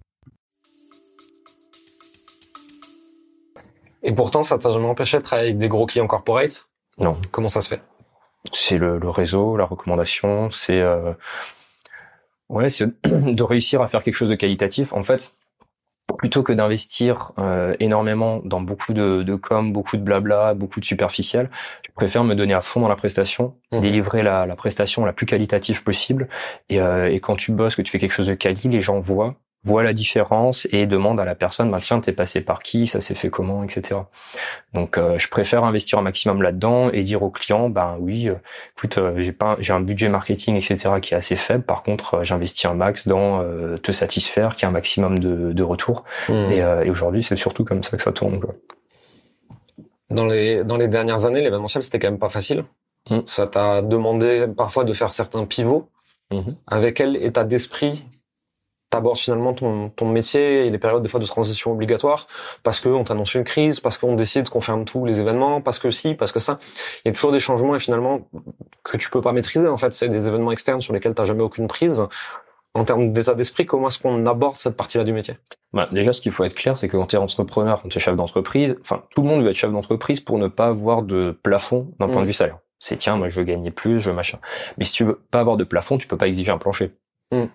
[4.01, 6.68] Et pourtant, ça t'a jamais empêché de travailler avec des gros clients corporate
[6.99, 7.17] non.
[7.31, 7.81] Comment ça se fait?
[8.53, 11.13] C'est le, réseau, la recommandation, c'est euh,
[12.49, 14.93] ouais, c'est de réussir à faire quelque chose de qualitatif.
[14.93, 15.33] En fait,
[16.17, 20.85] plutôt que d'investir euh, énormément dans beaucoup de, de com, beaucoup de blabla, beaucoup de
[20.85, 21.49] superficiel,
[21.85, 23.79] je préfère me donner à fond dans la prestation, mmh.
[23.81, 26.27] délivrer la, prestation la plus qualitative possible.
[26.69, 28.99] Et, euh, et quand tu bosses, que tu fais quelque chose de quali, les gens
[28.99, 32.87] voient voit la différence et demande à la personne, bah tiens, t'es passé par qui,
[32.87, 33.99] ça s'est fait comment, etc.
[34.73, 38.35] Donc, euh, je préfère investir un maximum là-dedans et dire au client, ben oui, euh,
[38.77, 41.01] écoute, euh, j'ai pas, j'ai un budget marketing, etc.
[41.01, 41.63] qui est assez faible.
[41.63, 43.43] Par contre, j'investis un max dans
[43.81, 46.05] te satisfaire, qui a un maximum de, de retour.
[46.29, 46.33] Mmh.
[46.51, 48.39] Et, et aujourd'hui, c'est surtout comme ça que ça tourne.
[48.39, 48.55] Quoi.
[50.09, 52.63] Dans les dans les dernières années, l'événementiel c'était quand même pas facile.
[53.09, 53.19] Mmh.
[53.25, 55.89] Ça t'a demandé parfois de faire certains pivots.
[56.31, 56.51] Mmh.
[56.67, 57.99] Avec quel état d'esprit
[58.89, 62.25] t'abordes finalement ton, ton métier et les périodes des fois de transition obligatoires
[62.63, 65.91] parce qu'on t'annonce une crise, parce qu'on décide qu'on ferme tous les événements, parce que
[65.91, 66.59] si, parce que ça.
[67.05, 68.27] Il y a toujours des changements et finalement
[68.83, 69.67] que tu peux pas maîtriser.
[69.67, 72.03] En fait, c'est des événements externes sur lesquels t'as jamais aucune prise.
[72.75, 75.35] En termes d'état d'esprit, comment est-ce qu'on aborde cette partie-là du métier?
[75.73, 77.97] Bah, Déjà, ce qu'il faut être clair, c'est que quand tu es entrepreneur, quand tu
[77.97, 81.01] es chef d'entreprise, enfin, tout le monde veut être chef d'entreprise pour ne pas avoir
[81.01, 82.27] de plafond d'un point de mmh.
[82.27, 82.59] vue salaire.
[82.79, 84.39] C'est tiens, moi je veux gagner plus, je veux machin.
[84.77, 86.91] Mais si tu veux pas avoir de plafond, tu peux pas exiger un plancher.
[87.31, 87.45] Mmh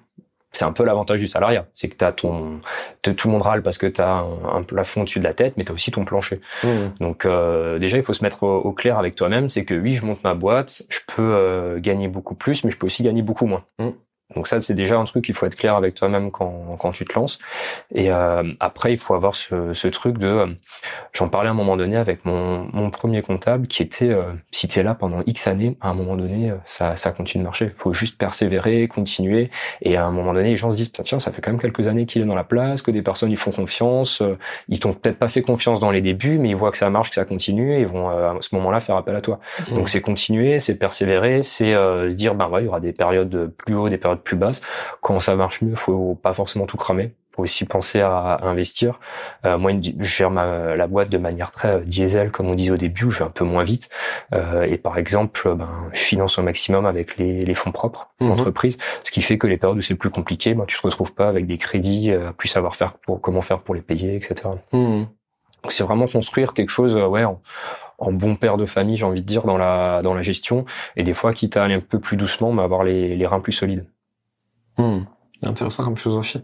[0.54, 2.60] c'est un peu l'avantage du salariat, c'est que t'as ton,
[3.02, 5.64] tout le monde râle parce que t'as un, un plafond au-dessus de la tête, mais
[5.64, 6.40] t'as aussi ton plancher.
[6.62, 6.68] Mmh.
[7.00, 10.04] Donc euh, déjà, il faut se mettre au, clair avec toi-même, c'est que oui, je
[10.04, 13.46] monte ma boîte, je peux euh, gagner beaucoup plus, mais je peux aussi gagner beaucoup
[13.46, 13.64] moins.
[13.78, 13.90] Mmh.
[14.34, 17.04] Donc ça, c'est déjà un truc qu'il faut être clair avec toi-même quand, quand tu
[17.04, 17.38] te lances.
[17.94, 20.26] Et euh, après, il faut avoir ce, ce truc de...
[20.26, 20.46] Euh,
[21.12, 24.68] j'en parlais à un moment donné avec mon, mon premier comptable qui était, euh, si
[24.68, 27.46] tu es là pendant X années, à un moment donné, euh, ça, ça continue de
[27.46, 27.66] marcher.
[27.66, 29.50] Il faut juste persévérer, continuer.
[29.82, 31.86] Et à un moment donné, les gens se disent, tiens, ça fait quand même quelques
[31.86, 34.22] années qu'il est dans la place, que des personnes ils font confiance.
[34.68, 37.10] Ils t'ont peut-être pas fait confiance dans les débuts, mais ils voient que ça marche,
[37.10, 39.38] que ça continue, et ils vont à ce moment-là faire appel à toi.
[39.70, 39.74] Mmh.
[39.74, 43.52] Donc c'est continuer, c'est persévérer, c'est se dire, ben ouais, il y aura des périodes
[43.56, 44.62] plus hautes, des périodes plus basse.
[45.00, 49.00] Quand ça marche mieux, faut pas forcément tout cramer faut aussi penser à, investir.
[49.44, 52.70] Euh, moi, je gère ma, la boîte de manière très euh, diesel, comme on disait
[52.70, 53.88] au début, je vais un peu moins vite.
[54.32, 58.28] Euh, et par exemple, ben, je finance au maximum avec les, les fonds propres mmh.
[58.28, 61.12] d'entreprise, ce qui fait que les périodes où c'est plus compliqué, ben, tu te retrouves
[61.12, 64.50] pas avec des crédits, euh, plus savoir faire pour comment faire pour les payer, etc.
[64.72, 65.04] Mmh.
[65.62, 67.40] Donc c'est vraiment construire quelque chose, ouais, en,
[67.98, 70.66] en bon père de famille, j'ai envie de dire, dans la dans la gestion.
[70.96, 73.40] Et des fois, quitte à aller un peu plus doucement, mais avoir les, les reins
[73.40, 73.86] plus solides.
[74.78, 75.00] Hmm.
[75.42, 76.40] Intéressant comme philosophie.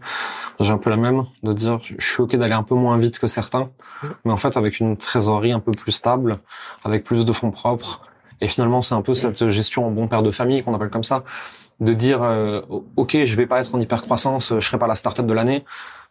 [0.59, 3.19] J'ai un peu la même, de dire, je suis ok d'aller un peu moins vite
[3.19, 3.69] que certains,
[4.25, 6.35] mais en fait avec une trésorerie un peu plus stable,
[6.83, 8.01] avec plus de fonds propres.
[8.41, 11.03] Et finalement, c'est un peu cette gestion en bon père de famille qu'on appelle comme
[11.03, 11.23] ça,
[11.79, 12.61] de dire, euh,
[12.95, 15.63] ok, je vais pas être en hyper croissance, je serai pas la start-up de l'année,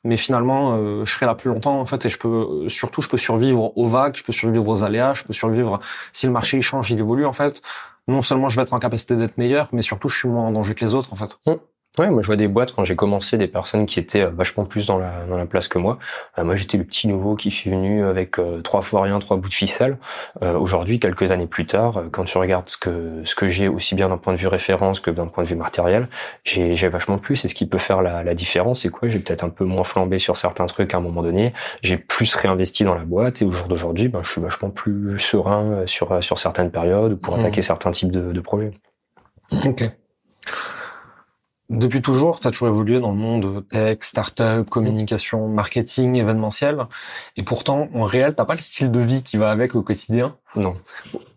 [0.02, 3.09] mais finalement, euh, je serai là plus longtemps en fait, et je peux surtout, je
[3.09, 5.78] peux survivre aux vagues, je peux survivre aux aléas, je peux survivre
[6.12, 7.61] si le marché il change, il évolue en fait.
[8.09, 10.52] Non seulement je vais être en capacité d'être meilleur, mais surtout je suis moins en
[10.52, 11.38] danger que les autres en fait.
[11.46, 11.52] Mmh.
[11.98, 14.64] Ouais, moi je vois des boîtes quand j'ai commencé, des personnes qui étaient euh, vachement
[14.64, 15.98] plus dans la dans la place que moi.
[16.38, 19.37] Euh, moi j'étais le petit nouveau qui suis venu avec euh, trois fois rien, trois
[19.37, 19.98] bouts de ficelle.
[20.40, 24.09] Aujourd'hui, quelques années plus tard, quand tu regardes ce que ce que j'ai aussi bien
[24.09, 26.09] d'un point de vue référence que d'un point de vue matériel,
[26.44, 27.44] j'ai j'ai vachement plus.
[27.44, 29.09] Et ce qui peut faire la, la différence, c'est quoi?
[29.09, 31.53] J'ai peut-être un peu moins flambé sur certains trucs à un moment donné.
[31.83, 35.18] J'ai plus réinvesti dans la boîte et au jour d'aujourd'hui, ben je suis vachement plus
[35.18, 37.40] serein sur sur certaines périodes pour mmh.
[37.40, 38.70] attaquer certains types de, de projets.
[39.66, 39.83] Ok.
[41.70, 46.87] Depuis toujours, tu as toujours évolué dans le monde tech, startup, communication, marketing, événementiel.
[47.37, 50.35] Et pourtant, en réel, t'as pas le style de vie qui va avec au quotidien.
[50.56, 50.76] Non.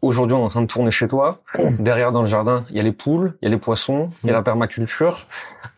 [0.01, 1.43] Aujourd'hui, on est en train de tourner chez toi.
[1.79, 4.27] Derrière, dans le jardin, il y a les poules, il y a les poissons, il
[4.27, 5.27] y a la permaculture.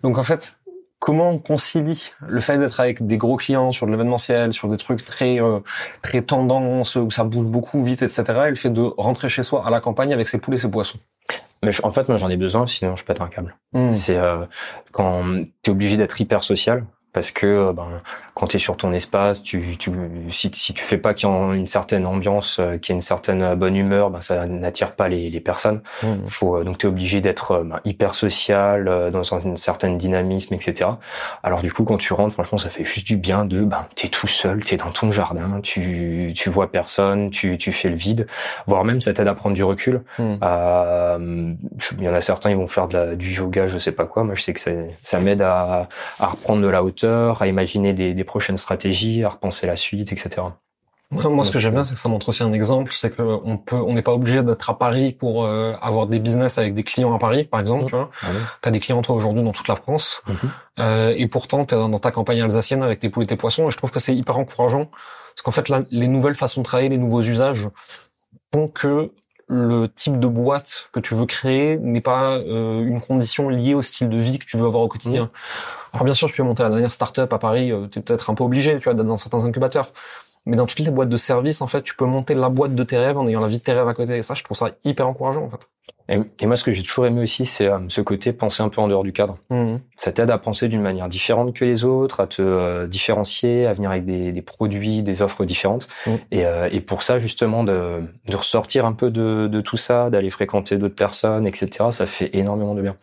[0.04, 0.56] Donc, en fait,
[1.00, 4.78] comment on concilie le fait d'être avec des gros clients sur de l'événementiel, sur des
[4.78, 5.60] trucs très euh,
[6.02, 8.24] très tendance où ça bouge beaucoup vite, etc.
[8.46, 10.72] Et le fait de rentrer chez soi à la campagne avec ses poules et ses
[10.72, 11.00] poissons?
[11.66, 13.56] Mais en fait, moi, j'en ai besoin, sinon je pète un câble.
[13.74, 13.92] Hmm.
[13.92, 14.46] C'est euh,
[14.92, 15.24] quand
[15.64, 17.88] tu es obligé d'être hyper social, parce que euh, ben,
[18.34, 19.90] quand tu es sur ton espace, tu, tu,
[20.32, 22.98] si, si tu fais pas qu'il y ait une certaine ambiance, euh, qu'il y ait
[22.98, 25.82] une certaine euh, bonne humeur, ben, ça n'attire pas les, les personnes.
[26.04, 26.28] Mmh.
[26.28, 30.90] Faut, donc tu es obligé d'être ben, hyper social, dans une certaine dynamisme, etc.
[31.42, 34.10] Alors du coup, quand tu rentres, franchement, ça fait juste du bien de, ben, es
[34.10, 37.96] tout seul, tu es dans ton jardin, tu, tu vois personne, tu, tu fais le
[37.96, 38.28] vide,
[38.68, 40.04] voire même ça t'aide à prendre du recul.
[40.20, 40.36] Mmh.
[41.98, 44.06] Il y en a certains, ils vont faire de la, du yoga, je sais pas
[44.06, 44.26] quoi.
[44.26, 45.88] Moi, je sais que ça, ça m'aide à,
[46.20, 50.42] à reprendre de la hauteur à imaginer des, prochaines stratégies, à repenser la suite, etc.
[51.12, 53.76] Moi, ce que j'aime bien, c'est que ça montre aussi un exemple, c'est qu'on peut,
[53.76, 57.14] on n'est pas obligé d'être à Paris pour euh, avoir des business avec des clients
[57.14, 57.84] à Paris, par exemple.
[57.84, 57.88] Mmh.
[57.88, 58.28] Tu vois, ah
[58.64, 60.34] as des clients toi aujourd'hui dans toute la France, mmh.
[60.80, 63.68] euh, et pourtant tu es dans ta campagne alsacienne avec tes poules et tes poissons.
[63.68, 66.66] Et je trouve que c'est hyper encourageant, parce qu'en fait, là, les nouvelles façons de
[66.66, 67.70] travailler, les nouveaux usages
[68.54, 69.12] font que
[69.48, 73.84] le type de boîte que tu veux créer n'est pas euh, une condition liée au
[73.84, 75.26] style de vie que tu veux avoir au quotidien.
[75.26, 75.30] Mmh.
[75.96, 78.30] Alors bien sûr, tu veux monter la dernière startup à Paris, euh, tu es peut-être
[78.30, 79.90] un peu obligé, tu vois, dans certains incubateurs.
[80.46, 82.84] Mais dans toutes les boîtes de service, en fait, tu peux monter la boîte de
[82.84, 84.18] tes rêves en ayant la vie de tes rêves à côté.
[84.18, 85.70] Et ça, je trouve ça hyper encourageant, en fait.
[86.08, 88.70] Et, et moi, ce que j'ai toujours aimé aussi, c'est euh, ce côté penser un
[88.70, 89.40] peu en dehors du cadre.
[89.50, 89.80] Mhm.
[89.98, 93.74] Ça t'aide à penser d'une manière différente que les autres, à te euh, différencier, à
[93.74, 95.88] venir avec des, des, produits, des offres différentes.
[96.06, 96.12] Mm.
[96.32, 100.10] Et, euh, et pour ça, justement, de, de ressortir un peu de, de tout ça,
[100.12, 102.96] d'aller fréquenter d'autres personnes, etc., ça fait énormément de bien.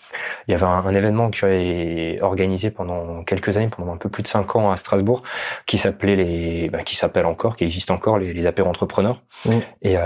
[0.47, 4.11] Il y avait un, un événement que j'ai organisé pendant quelques années, pendant un peu
[4.11, 5.23] plus de cinq ans à Strasbourg,
[5.67, 9.23] qui s'appelait les, bah, qui s'appelle encore, qui existe encore, les, les apéros entrepreneurs.
[9.45, 9.59] Mm.
[9.83, 9.97] Et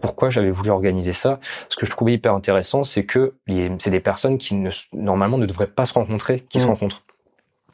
[0.00, 3.34] pourquoi j'avais voulu organiser ça Ce que je trouvais hyper intéressant, c'est que
[3.78, 6.68] c'est des personnes qui ne, normalement ne devraient pas se rencontrer, qui se Mm.
[6.68, 7.02] rencontrent.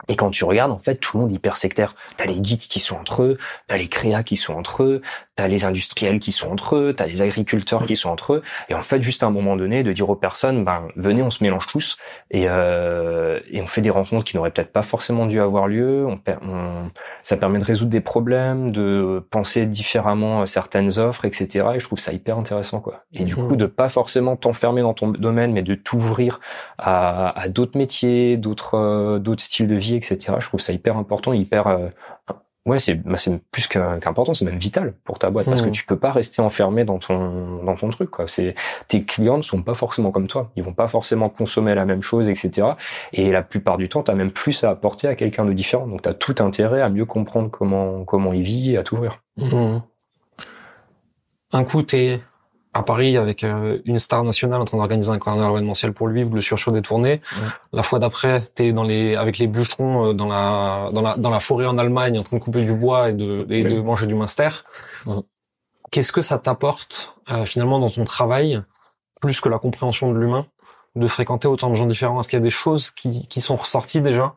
[0.09, 1.95] Et quand tu regardes, en fait, tout le monde est hyper sectaire.
[2.17, 5.03] T'as les geeks qui sont entre eux, t'as les créas qui sont entre eux,
[5.37, 8.43] t'as les industriels qui sont entre eux, t'as les agriculteurs qui sont entre eux.
[8.69, 11.31] Et en fait, juste à un moment donné, de dire aux personnes, ben, venez, on
[11.31, 11.97] se mélange tous
[12.31, 16.07] et, euh, et on fait des rencontres qui n'auraient peut-être pas forcément dû avoir lieu.
[17.23, 21.67] Ça permet de résoudre des problèmes, de penser différemment certaines offres, etc.
[21.75, 23.05] Et je trouve ça hyper intéressant, quoi.
[23.13, 26.41] Et du coup, de pas forcément t'enfermer dans ton domaine, mais de t'ouvrir
[26.79, 30.37] à, à d'autres métiers, d'autres euh, d'autres styles de vie, etc.
[30.41, 31.89] Je trouve ça hyper important, hyper euh,
[32.67, 35.73] ouais, c'est bah, c'est plus qu'important, c'est même vital pour ta boîte parce que Mhm.
[35.73, 38.27] tu peux pas rester enfermé dans ton dans ton truc quoi.
[38.29, 38.55] C'est
[38.89, 42.03] tes clients ne sont pas forcément comme toi, ils vont pas forcément consommer la même
[42.03, 42.69] chose, etc.
[43.13, 45.87] Et la plupart du temps, tu as même plus à apporter à quelqu'un de différent.
[45.87, 49.23] Donc tu as tout intérêt à mieux comprendre comment comment il vit et à t'ouvrir.
[49.39, 49.83] Mhm.
[51.55, 52.21] Un coup, t'es
[52.75, 56.25] à Paris avec euh, une star nationale en train d'organiser un carnaval événementiel pour lui,
[56.25, 57.21] le surchaud des tournées.
[57.73, 61.31] La fois d'après, t'es dans les avec les bûcherons euh, dans la dans la dans
[61.31, 64.07] la forêt en Allemagne en train de couper du bois et de et de manger
[64.07, 64.49] du minster.
[65.91, 68.63] Qu'est-ce que ça t'apporte euh, finalement dans ton travail
[69.21, 70.47] plus que la compréhension de l'humain
[70.95, 72.21] de fréquenter autant de gens différents?
[72.21, 74.35] Est-ce qu'il y a des choses qui qui sont ressorties déjà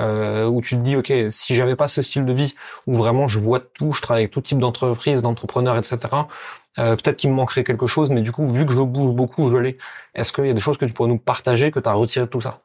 [0.00, 2.54] euh, où tu te dis ok si j'avais pas ce style de vie
[2.86, 5.98] où vraiment je vois tout, je travaille avec tout type d'entreprises, d'entrepreneurs, etc.
[6.78, 9.50] Euh, peut-être qu'il me manquerait quelque chose, mais du coup, vu que je bouge beaucoup,
[9.50, 9.74] je l'ai.
[10.14, 12.26] Est-ce qu'il y a des choses que tu pourrais nous partager, que tu as retiré
[12.26, 12.60] de tout ça?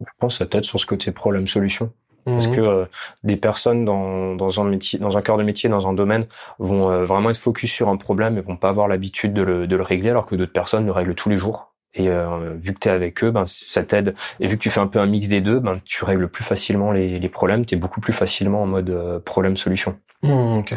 [0.00, 1.92] Je pense t'aide sur ce côté problème-solution.
[2.24, 2.56] Parce Mhm.
[2.56, 2.86] que euh,
[3.22, 6.26] des personnes dans, dans un métier, dans un cœur de métier, dans un domaine,
[6.58, 9.66] vont euh, vraiment être focus sur un problème et vont pas avoir l'habitude de le,
[9.66, 11.73] de le régler, alors que d'autres personnes le règlent tous les jours.
[11.94, 14.14] Et euh, vu que tu es avec eux, ben ça t'aide.
[14.40, 16.44] Et vu que tu fais un peu un mix des deux, ben tu règles plus
[16.44, 17.64] facilement les, les problèmes.
[17.64, 19.98] Tu es beaucoup plus facilement en mode euh, problème-solution.
[20.22, 20.74] Mhm, ok.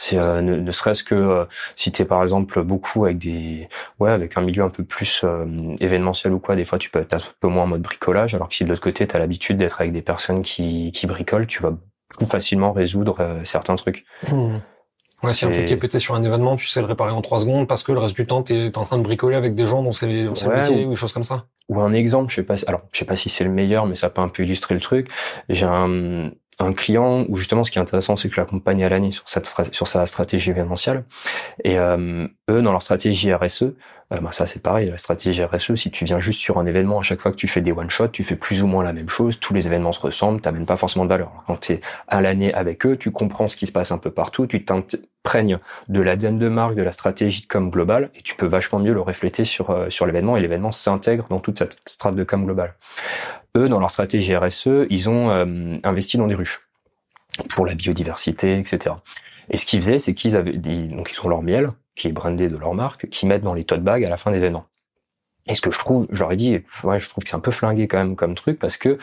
[0.00, 3.68] C'est euh, ne, ne serait-ce que euh, si tu es par exemple beaucoup avec des
[3.98, 5.44] ouais avec un milieu un peu plus euh,
[5.80, 8.48] événementiel ou quoi, des fois tu peux être un peu moins en mode bricolage, alors
[8.48, 11.48] que si de l'autre côté tu as l'habitude d'être avec des personnes qui qui bricolent,
[11.48, 11.72] tu vas
[12.16, 14.04] plus facilement résoudre euh, certains trucs.
[14.30, 14.60] Mhm.
[15.22, 17.40] Ouais, si un truc est pété sur un événement, tu sais le réparer en trois
[17.40, 19.66] secondes parce que le reste du temps, tu es en train de bricoler avec des
[19.66, 21.46] gens dont c'est dont c'est le Ouais, métier ou- ou des choses comme ça.
[21.68, 23.86] Ou un exemple, je sais pas, si- alors je sais pas si c'est le meilleur,
[23.86, 25.08] mais ça peut un peu illustrer le truc.
[25.48, 28.88] J'ai un, un client où justement ce qui est intéressant, c'est que je l'accompagne à
[28.88, 31.04] l'année sur, cette sur sa stratégie événementielle.
[31.64, 33.74] Et euh, eux, dans leur stratégie RSE,
[34.10, 37.02] ben ça c'est pareil, la stratégie RSE, si tu viens juste sur un événement, à
[37.02, 39.38] chaque fois que tu fais des one-shots, tu fais plus ou moins la même chose,
[39.38, 41.30] tous les événements se ressemblent, t'amènes pas forcément de valeur.
[41.46, 44.10] Quand tu es à l'année avec eux, tu comprends ce qui se passe un peu
[44.10, 48.34] partout, tu t'imprègnes de l'ADN de marque, de la stratégie de com globale, et tu
[48.34, 51.76] peux vachement mieux le refléter sur, euh, sur l'événement, et l'événement s'intègre dans toute cette
[51.84, 52.76] strate de com globale.
[53.58, 56.66] Eux, dans leur stratégie RSE, ils ont euh, investi dans des ruches
[57.50, 58.94] pour la biodiversité, etc.
[59.50, 62.12] Et ce qu'ils faisaient, c'est qu'ils avaient, ils- donc ils ont leur miel, qui est
[62.12, 64.64] brandé de leur marque, qu'ils mettent dans les tote bags à la fin d'événements.
[65.50, 67.88] Et ce que je trouve, j'aurais dit, ouais, je trouve que c'est un peu flingué
[67.88, 68.98] quand même comme truc parce que,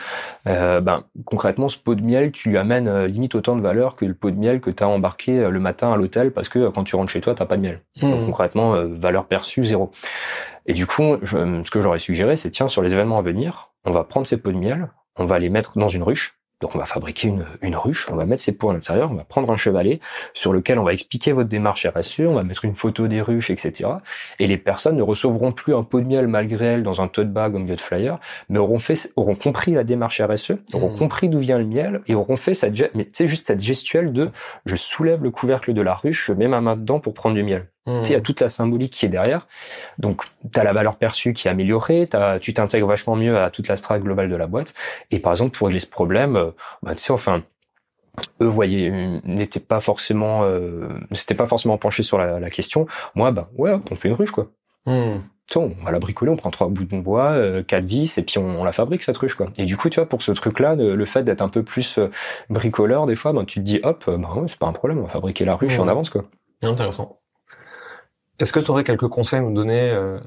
[0.46, 3.96] euh, ben, concrètement, ce pot de miel, tu lui amènes euh, limite autant de valeur
[3.96, 6.48] que le pot de miel que tu as embarqué euh, le matin à l'hôtel parce
[6.48, 7.80] que quand tu rentres chez toi, t'as pas de miel.
[8.00, 8.26] Donc, Mhm.
[8.26, 9.90] concrètement, valeur perçue zéro.
[10.66, 13.72] Et du coup, je- ce que j'aurais suggéré, c'est tiens, sur les événements à venir,
[13.84, 16.38] on va prendre ces pots de miel, on va les mettre dans une ruche.
[16.62, 19.14] Donc on va fabriquer une, une ruche, on va mettre ces pots à l'intérieur, on
[19.14, 20.00] va prendre un chevalet
[20.32, 23.50] sur lequel on va expliquer votre démarche RSE, on va mettre une photo des ruches,
[23.50, 23.90] etc.
[24.38, 27.30] Et les personnes ne recevront plus un pot de miel malgré elles dans un tote
[27.30, 30.98] bag au milieu de flyer, mais auront fait, auront compris la démarche RSE, auront Mhm.
[30.98, 34.30] compris d'où vient le miel et auront fait cette, mais c'est juste cette gestuelle de
[34.64, 37.42] je soulève le couvercle de la ruche, je mets ma main dedans pour prendre du
[37.42, 37.68] miel.
[37.86, 38.00] Mhm.
[38.00, 39.46] Tu sais, il y a toute la symbolique qui est derrière.
[39.98, 40.22] Donc,
[40.52, 43.68] tu as la valeur perçue qui est améliorée, t'as- tu t'intègres vachement mieux à toute
[43.68, 44.74] la strate globale de la boîte.
[45.10, 46.50] Et par exemple, pour régler ce problème, euh,
[46.82, 47.42] bah, tu sais, enfin,
[48.42, 52.50] eux voyaient, euh, n'étaient pas forcément, euh, ne s'étaient pas forcément penchés sur la, la
[52.50, 52.86] question.
[53.14, 54.48] Moi, bah, ouais, on fait une ruche, quoi.
[54.86, 55.22] Mhm.
[55.48, 58.22] Tu on va la bricoler, on prend trois bouts de bois, euh, quatre vis, et
[58.22, 59.46] puis on, on la fabrique, cette ruche, quoi.
[59.58, 61.98] Et du coup, tu vois, pour ce truc-là, le, le fait d'être un peu plus
[61.98, 62.10] euh,
[62.50, 64.16] bricoleur, des fois, bah, tu te dis, hop, ouais,
[64.48, 65.90] c'est pas un problème, on va fabriquer la ruche et on Ouais.
[65.90, 66.24] avance, quoi.
[66.62, 67.20] Intéressant.
[68.40, 70.18] Est-ce que tu aurais quelques conseils à nous donner euh,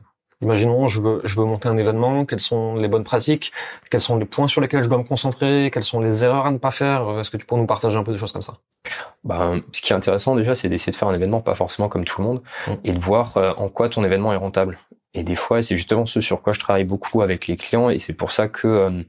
[0.41, 2.23] Imaginons, je veux, je veux monter un événement.
[2.25, 3.51] Quelles sont les bonnes pratiques
[3.91, 6.51] Quels sont les points sur lesquels je dois me concentrer Quelles sont les erreurs à
[6.51, 8.53] ne pas faire Est-ce que tu peux nous partager un peu des choses comme ça?
[9.25, 12.05] Ben, ce qui est intéressant déjà, c'est d'essayer de faire un événement pas forcément comme
[12.05, 12.73] tout le monde Mm.
[12.83, 14.79] et de voir euh, en quoi ton événement est rentable.
[15.13, 17.99] Et des fois, c'est justement ce sur quoi je travaille beaucoup avec les clients, et
[17.99, 19.03] c'est pour ça que euh,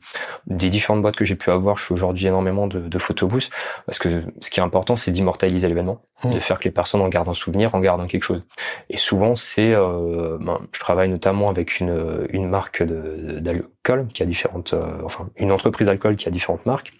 [0.46, 3.50] des différentes boîtes que j'ai pu avoir, je fais aujourd'hui énormément de, de photobooths,
[3.86, 6.30] parce que ce qui est important, c'est d'immortaliser l'événement, Mm.
[6.30, 8.42] de faire que les personnes en gardent un souvenir, en gardent quelque chose.
[8.90, 14.26] Et souvent, c'est, euh, ben, je travaille notamment avec une, une marque d'alcool qui a
[14.26, 16.92] différentes, euh, enfin, une entreprise d'alcool qui a différentes marques.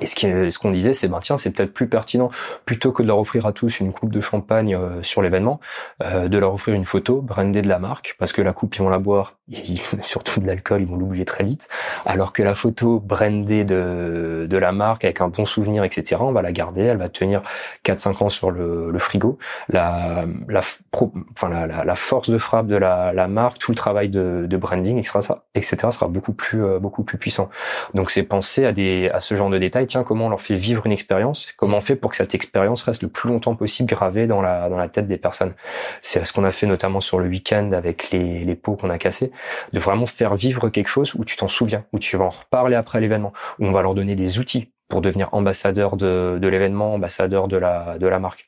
[0.00, 2.30] Et ce qu'on disait, c'est ben tiens, c'est peut-être plus pertinent
[2.64, 5.58] plutôt que de leur offrir à tous une coupe de champagne euh, sur l'événement,
[6.04, 8.82] euh, de leur offrir une photo brandée de la marque, parce que la coupe ils
[8.82, 11.68] vont la boire, et surtout de l'alcool, ils vont l'oublier très vite,
[12.06, 16.20] alors que la photo brandée de de la marque avec un bon souvenir, etc.
[16.20, 17.42] On va la garder, elle va tenir
[17.84, 19.38] 4-5 ans sur le, le frigo.
[19.68, 20.60] La la,
[20.92, 24.46] pro- enfin la, la force de frappe de la, la marque, tout le travail de,
[24.48, 25.20] de branding, etc.
[25.54, 25.76] etc.
[25.90, 27.50] sera beaucoup plus euh, beaucoup plus puissant.
[27.94, 29.79] Donc c'est penser à des à ce genre de détails.
[29.86, 32.82] Tiens, comment on leur fait vivre une expérience Comment on fait pour que cette expérience
[32.82, 35.54] reste le plus longtemps possible gravée dans la dans la tête des personnes
[36.02, 38.98] C'est ce qu'on a fait notamment sur le week-end avec les les pots qu'on a
[38.98, 39.32] cassés,
[39.72, 42.76] de vraiment faire vivre quelque chose où tu t'en souviens, où tu vas en reparler
[42.76, 46.94] après l'événement, où on va leur donner des outils pour devenir ambassadeur de, de l'événement,
[46.94, 48.46] ambassadeur de la de la marque.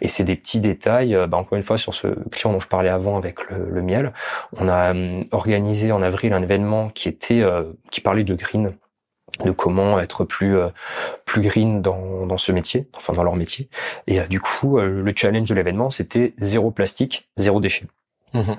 [0.00, 1.14] Et c'est des petits détails.
[1.14, 3.82] euh, bah, encore une fois, sur ce client dont je parlais avant avec le, le
[3.82, 4.12] miel,
[4.56, 8.72] on a hum, organisé en avril un événement qui était euh, qui parlait de green
[9.44, 10.68] de comment être plus euh,
[11.24, 13.68] plus green dans, dans ce métier, enfin dans leur métier.
[14.06, 17.86] Et euh, du coup, euh, le challenge de l'événement, c'était zéro plastique, zéro déchet.
[18.34, 18.56] Mhm.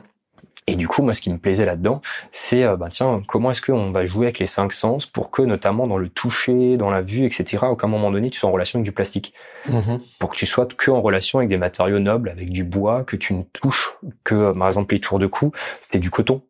[0.66, 3.92] Et du coup, moi, ce qui me plaisait là-dedans, c'est, bah, tiens, comment est-ce qu'on
[3.92, 7.26] va jouer avec les cinq sens pour que, notamment dans le toucher, dans la vue,
[7.26, 9.34] etc., à aucun moment donné, tu sois en relation avec du plastique.
[9.68, 9.98] Mhm.
[10.20, 13.18] Pour que tu sois que en relation avec des matériaux nobles, avec du bois, que
[13.18, 16.42] tu ne touches que, par exemple, les tours de cou, c'était du coton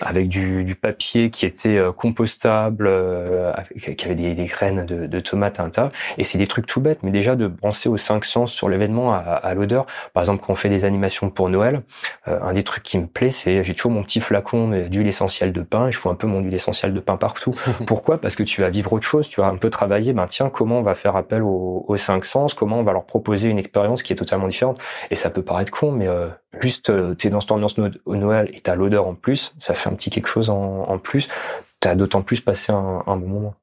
[0.00, 3.52] avec du, du papier qui était euh, compostable, euh,
[3.96, 5.92] qui avait des, des graines de, de tomates à l'intérieur.
[6.18, 9.14] Et c'est des trucs tout bêtes, mais déjà de penser aux cinq sens sur l'événement,
[9.14, 9.86] à, à l'odeur.
[10.12, 11.82] Par exemple, quand on fait des animations pour Noël,
[12.28, 15.52] euh, un des trucs qui me plaît, c'est j'ai toujours mon petit flacon d'huile essentielle
[15.52, 15.88] de pain.
[15.88, 17.54] Et je fous un peu mon huile essentielle de pain partout.
[17.86, 18.20] Pourquoi?
[18.20, 19.28] Parce que tu vas vivre autre chose.
[19.28, 20.12] Tu vas un peu travailler.
[20.12, 22.54] Ben tiens, comment on va faire appel aux, aux cinq sens?
[22.54, 24.80] Comment on va leur proposer une expérience qui est totalement différente?
[25.10, 26.28] Et ça peut paraître con, mais euh,
[26.60, 29.94] juste euh, t'es dans cette ambiance Noël et t'as l'odeur en plus, ça fait un
[29.94, 31.28] petit quelque chose en, en plus.
[31.80, 33.54] T'as d'autant plus passé un, un bon moment.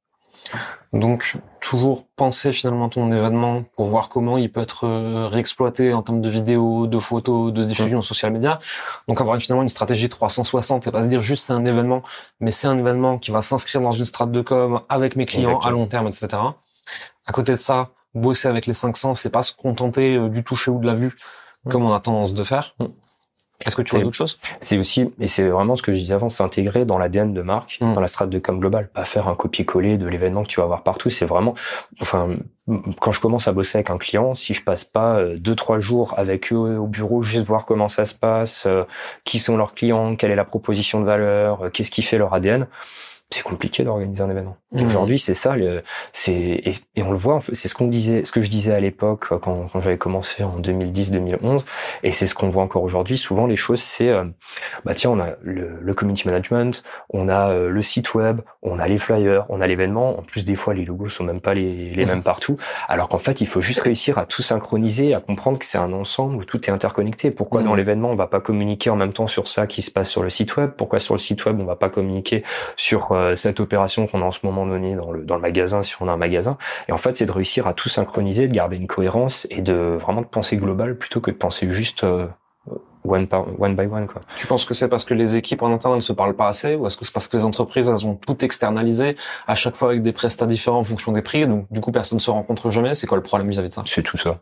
[0.92, 6.04] Donc, toujours penser finalement ton événement pour voir comment il peut être euh, réexploité en
[6.04, 8.60] termes de vidéos, de photos, de diffusion social média.
[9.08, 12.04] Donc, avoir finalement une stratégie 360 et pas se dire juste c'est un événement,
[12.40, 15.58] mais c'est un événement qui va s'inscrire dans une strate de com avec mes clients
[15.58, 15.68] Exactement.
[15.68, 16.28] à long terme, etc.
[17.26, 20.70] À côté de ça, bosser avec les 500, c'est pas se contenter euh, du toucher
[20.70, 21.16] ou de la vue,
[21.70, 22.76] comme on a tendance de faire.
[22.80, 22.86] Mm.
[23.66, 24.40] Est-ce que tu vois d'autres choses?
[24.60, 27.78] C'est aussi, et c'est vraiment ce que je disais avant, s'intégrer dans l'ADN de marque,
[27.80, 27.94] Mm.
[27.94, 28.90] dans la strate de com globale.
[28.90, 31.10] Pas faire un copier-coller de l'événement que tu vas voir partout.
[31.10, 31.54] C'est vraiment,
[32.02, 32.30] enfin,
[33.00, 35.80] quand je commence à bosser avec un client, si je passe pas euh, deux, trois
[35.80, 38.84] jours avec eux au bureau, juste voir comment ça se passe, euh,
[39.24, 42.34] qui sont leurs clients, quelle est la proposition de valeur, euh, qu'est-ce qui fait leur
[42.34, 42.68] ADN,
[43.30, 44.58] c'est compliqué d'organiser un événement.
[44.74, 44.86] Mhm.
[44.88, 45.84] Aujourd'hui, c'est ça, le-
[46.14, 47.42] c'est et, et on le voit.
[47.54, 50.44] C'est ce qu'on disait, ce que je disais à l'époque euh, quand, quand j'avais commencé
[50.44, 51.64] en 2010-2011,
[52.04, 53.18] et c'est ce qu'on voit encore aujourd'hui.
[53.18, 54.24] Souvent, les choses, c'est euh,
[54.86, 58.80] bah tiens, on a le, le community management, on a euh, le site web, on
[58.80, 60.18] a les flyers, on a l'événement.
[60.20, 62.58] En plus, des fois, les logos sont même pas les, les mêmes partout.
[62.88, 65.94] Alors qu'en fait, il faut juste réussir à tout synchroniser, à comprendre que c'est un
[65.94, 67.32] ensemble où tout est interconnecté.
[67.32, 67.68] Pourquoi Mhm.
[67.68, 70.24] dans l'événement, on va pas communiquer en même temps sur ça qui se passe sur
[70.24, 70.72] le site web?
[70.76, 72.44] Pourquoi sur le site web, on va pas communiquer
[72.76, 75.84] sur euh, cette opération qu'on a en ce moment donné dans le, dans le magasin,
[75.84, 78.54] si on a un magasin Et en fait, c'est de réussir à tout synchroniser, de
[78.54, 82.28] garder une cohérence et de vraiment de penser global plutôt que de penser juste euh,
[83.06, 84.08] one, par, one by one.
[84.08, 84.22] Quoi.
[84.36, 86.76] Tu penses que c'est parce que les équipes en interne ne se parlent pas assez
[86.76, 89.16] ou est-ce que c'est parce que les entreprises elles ont tout externalisé
[89.48, 92.18] à chaque fois avec des prestats différents en fonction des prix donc du coup personne
[92.18, 92.96] ne se rencontre jamais?
[92.96, 93.84] C'est quoi le problème vis-à-vis de ça?
[93.86, 94.42] C'est tout ça.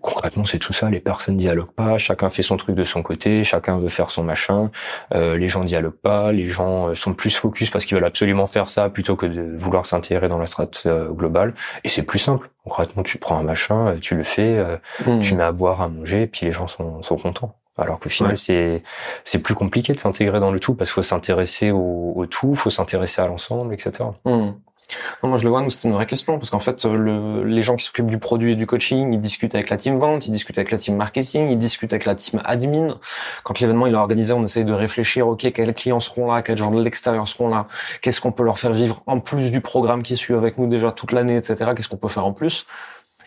[0.00, 0.88] Concrètement, c'est tout ça.
[0.88, 1.98] Les personnes dialoguent pas.
[1.98, 3.44] Chacun fait son truc de son côté.
[3.44, 4.70] Chacun veut faire son machin.
[5.14, 6.32] Euh, les gens dialoguent pas.
[6.32, 9.56] Les gens euh, sont plus focus parce qu'ils veulent absolument faire ça plutôt que de
[9.58, 11.54] vouloir s'intégrer dans la strate euh, globale.
[11.84, 12.50] Et c'est plus simple.
[12.64, 15.20] Concrètement, tu prends un machin, euh, tu le fais, euh, Hmm.
[15.20, 17.56] tu mets à boire, à manger, et puis les gens sont, sont contents.
[17.78, 18.36] Alors qu'au final, Ouais.
[18.36, 18.82] c'est
[19.24, 22.54] c'est plus compliqué de s'intégrer dans le tout parce qu'il faut s'intéresser au, au tout,
[22.54, 24.04] faut s'intéresser à l'ensemble, etc.
[25.22, 27.62] Non, moi je le vois, nous c'était une vraie question parce qu'en fait le, les
[27.62, 30.32] gens qui s'occupent du produit et du coaching, ils discutent avec la team vente, ils
[30.32, 32.98] discutent avec la team marketing, ils discutent avec la team admin.
[33.44, 36.58] Quand l'événement il est organisé, on essaye de réfléchir, ok, quels clients seront là, quels
[36.58, 37.66] gens de l'extérieur seront là,
[38.00, 40.92] qu'est-ce qu'on peut leur faire vivre en plus du programme qui suit avec nous déjà
[40.92, 41.72] toute l'année, etc.
[41.74, 42.66] Qu'est-ce qu'on peut faire en plus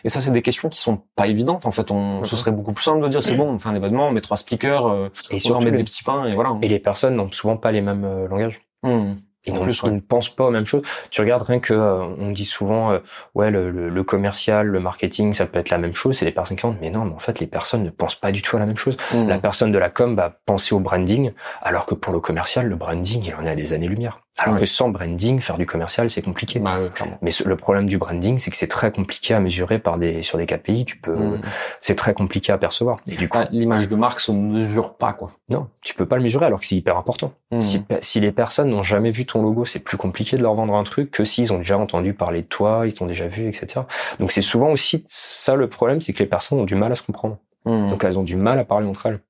[0.04, 1.66] Et ça, c'est des questions qui sont pas évidentes.
[1.66, 3.74] En fait, on, ce serait beaucoup plus simple de dire c'est bon, on fait un
[3.74, 6.56] événement, on met trois speakers, euh, Et on met des petits pains et voilà.
[6.62, 8.62] et les personnes n'ont souvent pas les mêmes euh, langages.
[8.82, 9.14] Hmm.
[9.46, 10.82] Ils, En plus, ils ne pensent pas aux mêmes choses.
[11.10, 12.98] Tu regardes rien que, euh, on dit souvent, euh,
[13.34, 16.16] ouais, le, le, le commercial, le marketing, ça peut être la même chose.
[16.16, 16.78] C'est les personnes qui vendent.
[16.80, 18.78] Mais non, mais en fait, les personnes ne pensent pas du tout à la même
[18.78, 18.96] chose.
[19.12, 19.28] Hmm.
[19.28, 21.32] La personne de la com va penser au branding,
[21.62, 24.23] alors que pour le commercial, le branding, il en est à des années-lumière.
[24.36, 26.58] Alors que sans branding, faire du commercial, c'est compliqué.
[26.58, 26.78] Bah.
[27.22, 30.22] Mais ce- le problème du branding, c'est que c'est très compliqué à mesurer par des
[30.22, 30.84] sur des KPI.
[30.84, 31.40] Tu peux, Hmm.
[31.80, 32.98] c'est très compliqué à percevoir.
[33.06, 35.30] Et du coup, Bah, L'image de marque se mesure pas, quoi.
[35.48, 37.32] non, tu peux pas le mesurer alors que c'est hyper important.
[37.52, 37.62] Hmm.
[37.62, 40.74] Si, si les personnes n'ont jamais vu ton logo, c'est plus compliqué de leur vendre
[40.74, 43.82] un truc que s'ils ont déjà entendu parler de toi, ils t'ont déjà vu, etc.
[44.18, 46.96] Donc c'est souvent aussi ça le problème, c'est que les personnes ont du mal à
[46.96, 47.38] se comprendre.
[47.66, 47.88] Hmm.
[47.88, 49.20] Donc elles ont du mal à parler entre elles.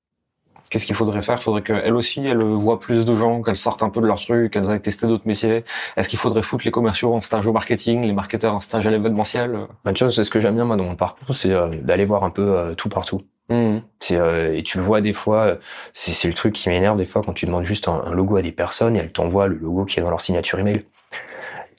[0.70, 1.36] Qu'est-ce qu'il faudrait faire?
[1.38, 4.18] Il faudrait qu'elles aussi, elles voient plus de gens, qu'elles sortent un peu de leur
[4.18, 5.64] truc, qu'elles aillent tester d'autres métiers.
[5.96, 8.90] Est-ce qu'il faudrait foutre les commerciaux en stage au marketing, les marketeurs en stage à
[8.90, 9.56] l'événementiel?
[9.84, 12.04] Bah, tu vois, c'est ce que j'aime bien moi dans mon parcours, c'est euh, d'aller
[12.06, 13.22] voir un peu euh, tout partout.
[14.00, 15.56] C'est euh, et tu le vois des fois, euh,
[15.92, 18.36] c'est c'est le truc qui m'énerve des fois quand tu demandes juste un, un logo
[18.36, 20.86] à des personnes et elles t'envoient le logo qui est dans leur signature email.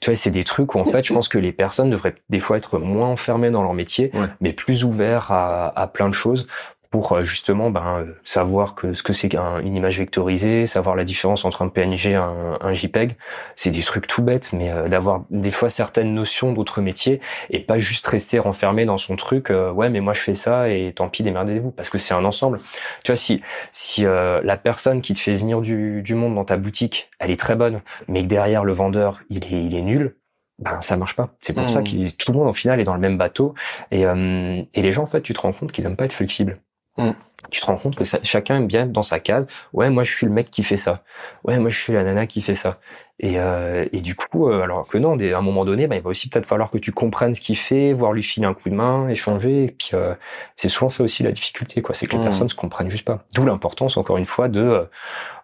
[0.00, 2.38] Tu vois, c'est des trucs où en fait, je pense que les personnes devraient des
[2.38, 4.26] fois être moins enfermées dans leur métier, Ouais.
[4.40, 6.46] mais plus ouverts à, à plein de choses
[6.90, 10.96] pour euh, justement ben, euh, savoir que ce que c'est qu'un- une image vectorisée, savoir
[10.96, 13.16] la différence entre un PNG et un, un JPEG.
[13.56, 17.20] C'est des trucs tout bêtes, mais euh, d'avoir des fois certaines notions d'autres métiers
[17.50, 19.50] et pas juste rester renfermé dans son truc.
[19.50, 22.24] euh, ouais, mais moi je fais ça et tant pis, démerdez-vous, parce que c'est un
[22.24, 22.58] ensemble.
[23.04, 26.44] Tu vois, si si euh, la personne qui te fait venir du, du monde dans
[26.44, 29.82] ta boutique, elle est très bonne, mais que derrière le vendeur, il est il est
[29.82, 30.16] nul.
[30.58, 31.34] Ben ça marche pas.
[31.40, 33.54] C'est pour ça que tout le monde au final est dans le même bateau
[33.90, 36.14] et euh, et les gens en fait tu te rends compte qu'ils n'aiment pas être
[36.14, 36.60] flexibles.
[36.98, 37.12] Hmm.
[37.50, 39.46] Tu te rends compte que ça- chacun aime bien être dans sa case.
[39.72, 41.04] Ouais, moi je suis le mec qui fait ça.
[41.44, 42.78] Ouais, moi je suis la nana qui fait ça.
[43.18, 46.02] Et, euh, et du coup, euh, alors que non, à un moment donné, ben, il
[46.02, 48.68] va aussi peut-être falloir que tu comprennes ce qu'il fait, voir lui filer un coup
[48.68, 49.64] de main, échanger.
[49.64, 50.14] Et puis euh,
[50.56, 51.94] c'est souvent ça aussi la difficulté, quoi.
[51.94, 52.24] C'est que les Hmm.
[52.24, 53.24] personnes se comprennent juste pas.
[53.34, 54.84] D'où l'importance, encore une fois, de euh,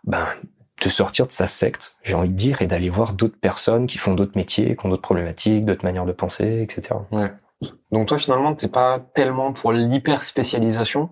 [0.05, 0.26] ben
[0.84, 3.98] de sortir de sa secte, j'ai envie de dire, et d'aller voir d'autres personnes qui
[3.98, 6.96] font d'autres métiers, qui ont d'autres problématiques, d'autres manières de penser, etc.
[7.92, 11.11] Donc toi, finalement, t'es pas tellement pour l'hyper spécialisation,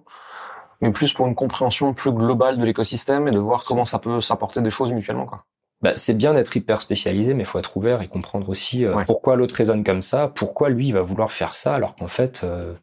[0.81, 4.20] mais plus pour une compréhension plus globale de l'écosystème et de voir comment ça peut
[4.20, 5.45] s'apporter des choses mutuellement, quoi.
[5.83, 8.95] Bah, c'est bien d'être hyper spécialisé, mais il faut être ouvert et comprendre aussi euh,
[8.95, 9.05] Ouais.
[9.07, 12.43] pourquoi l'autre raisonne comme ça, pourquoi lui il va vouloir faire ça, alors qu'en fait,
[12.45, 12.74] euh,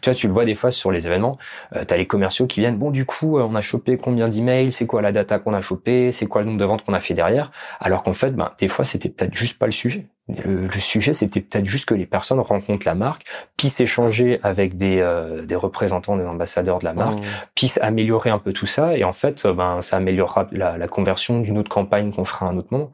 [0.00, 1.36] tu vois, tu le vois des fois sur les événements,
[1.74, 4.72] euh, t'as les commerciaux qui viennent, bon du coup, euh, on a chopé combien d'emails,
[4.72, 7.00] c'est quoi la data qu'on a chopé, c'est quoi le nombre de ventes qu'on a
[7.00, 10.06] fait derrière, alors qu'en fait, ben, des fois, c'était peut-être juste pas le sujet.
[10.28, 13.24] Le, le sujet, c'était peut-être juste que les personnes rencontrent la marque,
[13.56, 17.24] puissent échanger avec des, euh, des représentants, des ambassadeurs de la marque, Hmm.
[17.54, 20.88] puisse améliorer un peu tout ça et en fait euh, ben ça améliorera la, la
[20.88, 22.90] conversion d'une autre campagne qu'on fera à un autre moment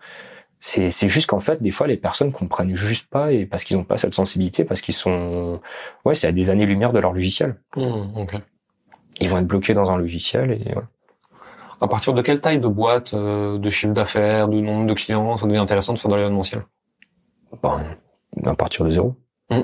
[0.60, 3.76] c'est c'est juste qu'en fait des fois les personnes comprennent juste pas et parce qu'ils
[3.78, 5.60] ont pas cette sensibilité parce qu'ils sont
[6.04, 8.34] ouais c'est à des années lumière de leur logiciel Hmm, ok.
[9.20, 10.88] ils vont être bloqués dans un logiciel et voilà.
[11.80, 15.36] À partir de quelle taille de boîte, euh, de chiffre d'affaires, de nombre de clients,
[15.36, 16.60] ça devient intéressant de faire de l'événementiel?
[17.62, 17.96] Ben,
[18.44, 19.14] à partir de zéro
[19.50, 19.62] Mm.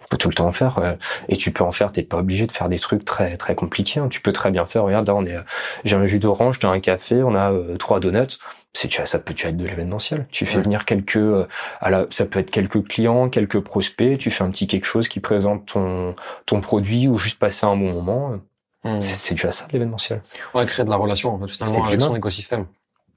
[0.00, 0.94] faut tout le temps en faire euh,
[1.28, 4.00] et tu peux en faire t'es pas obligé de faire des trucs très très compliqués
[4.00, 4.08] hein.
[4.08, 5.42] tu peux très bien faire regarde là on est euh,
[5.84, 8.38] j'ai un jus d'orange t'as un café on a euh, trois donuts
[8.72, 11.46] c'est déjà ça peut déjà être de l'événementiel tu fais venir quelques euh,
[11.80, 15.06] à la, ça peut être quelques clients quelques prospects tu fais un petit quelque chose
[15.08, 16.14] qui présente ton
[16.46, 18.40] ton produit ou juste passer un bon moment
[18.84, 19.00] Hmm.
[19.00, 20.20] c'est déjà ça de l'événementiel
[20.56, 22.66] Ouais, créer de la relation, en fait, finalement, avec son écosystème.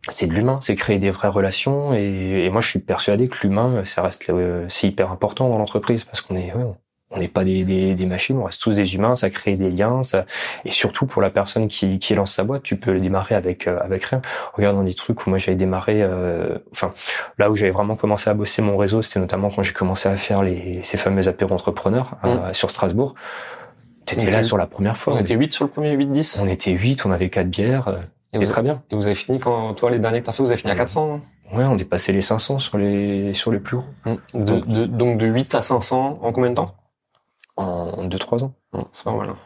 [0.10, 3.38] C'est de l'humain, c'est créer des vraies relations et, et moi je suis persuadé que
[3.44, 6.64] l'humain ça reste euh, c'est hyper important dans l'entreprise parce qu'on est ouais,
[7.12, 9.70] on n'est pas des, des, des machines, on reste tous des humains, ça crée des
[9.70, 10.26] liens, ça
[10.66, 13.68] et surtout pour la personne qui, qui lance sa boîte, tu peux le démarrer avec
[13.68, 14.22] euh, avec rien.
[14.54, 16.94] Regarde dans des trucs où moi j'avais démarré, euh, enfin
[17.38, 20.18] là où j'avais vraiment commencé à bosser mon réseau, c'était notamment quand j'ai commencé à
[20.18, 23.14] faire les ces fameux apéros entrepreneurs à- sur Strasbourg.
[24.06, 26.40] T'étais là sur la première fois, On était 8 sur le premier, 8-10.
[26.42, 27.98] on était huit, on avait quatre bières, euh,
[28.34, 28.84] Et vous, très bien.
[28.92, 30.76] et vous avez fini quand, toi, les derniers que t'as fait, vous avez fini à
[30.76, 30.78] Mm.
[30.78, 31.20] 400.
[31.54, 33.84] Ouais, on dépassait les 500 sur les sur les plus hauts.
[34.06, 36.76] hein De, de- donc de 8 à 500 en combien de temps?
[37.56, 38.54] En 2-3 ans.
[38.92, 39.30] C'est pas mal.
[39.30, 39.38] hein.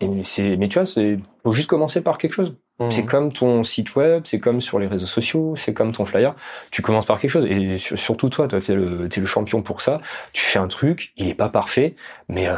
[0.00, 2.56] Et c'est, mais tu vois, c'est, faut juste commencer par quelque chose.
[2.88, 6.34] C'est comme ton site web, c'est comme sur les réseaux sociaux, c'est comme ton flyer.
[6.70, 7.44] Tu commences par quelque chose.
[7.46, 10.00] Et sur- surtout toi, toi, t'es le, t'es le champion pour ça.
[10.32, 11.94] Tu fais un truc, il est pas parfait,
[12.28, 12.54] mais euh,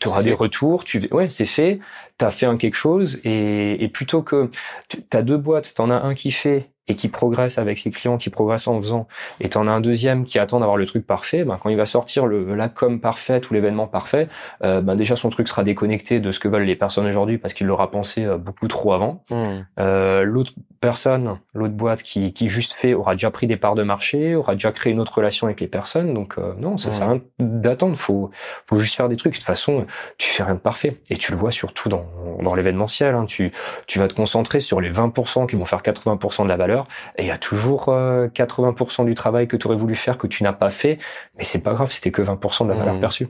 [0.00, 0.34] tu auras des fait.
[0.34, 0.84] retours.
[0.84, 1.80] Tu, ouais, c'est fait.
[2.16, 4.50] T'as fait un quelque chose et, et plutôt que
[4.88, 8.16] tu as deux boîtes, t'en as un qui fait et qui progresse avec ses clients,
[8.16, 9.08] qui progresse en faisant,
[9.40, 11.86] et t'en as un deuxième qui attend d'avoir le truc parfait, ben, quand il va
[11.86, 14.28] sortir le, la com parfaite ou l'événement parfait,
[14.64, 17.54] euh, ben, déjà son truc sera déconnecté de ce que veulent les personnes aujourd'hui parce
[17.54, 19.24] qu'il l'aura pensé euh, beaucoup trop avant.
[19.30, 19.46] Mm.
[19.80, 23.82] Euh, L'autre personne, l'autre boîte qui, qui juste fait, aura déjà pris des parts de
[23.82, 26.14] marché, aura déjà créé une autre relation avec les personnes.
[26.14, 27.96] Donc euh, non, ça sert à rien d'attendre.
[27.96, 28.30] Faut,
[28.66, 29.32] faut juste faire des trucs.
[29.32, 29.86] De toute façon,
[30.18, 31.00] tu fais rien de parfait.
[31.10, 32.06] Et tu le vois surtout dans,
[32.42, 33.14] dans l'événementiel.
[33.14, 33.26] Hein.
[33.26, 33.52] Tu,
[33.86, 36.86] tu vas te concentrer sur les 20% qui vont faire 80% de la valeur.
[37.16, 40.42] Et il y a toujours 80% du travail que tu aurais voulu faire que tu
[40.42, 40.98] n'as pas fait.
[41.36, 43.28] Mais c'est pas grave, c'était que 20% de la valeur perçue.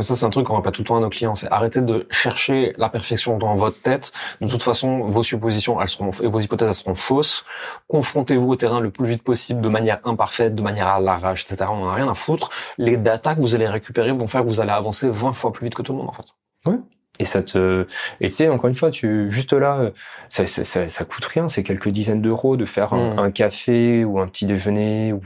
[0.00, 1.34] Ça, c'est un truc qu'on pas tout le temps à nos clients.
[1.34, 4.12] C'est arrêter de chercher la perfection dans votre tête.
[4.40, 7.44] De toute façon, vos suppositions, elles seront, vos hypothèses, elles seront fausses.
[7.88, 11.70] Confrontez-vous au terrain le plus vite possible, de manière imparfaite, de manière à l'arrache, etc.
[11.70, 12.50] On n'en a rien à foutre.
[12.78, 15.64] Les datas que vous allez récupérer vont faire que vous allez avancer 20 fois plus
[15.64, 16.34] vite que tout le monde, en fait.
[16.66, 16.76] Oui,
[17.20, 17.86] et ça te
[18.20, 19.92] et tu sais encore une fois tu juste là
[20.28, 23.32] ça ça, ça, coûte rien c'est quelques dizaines d'euros de faire un, mm.
[23.32, 25.20] café ou un petit déjeuner ou,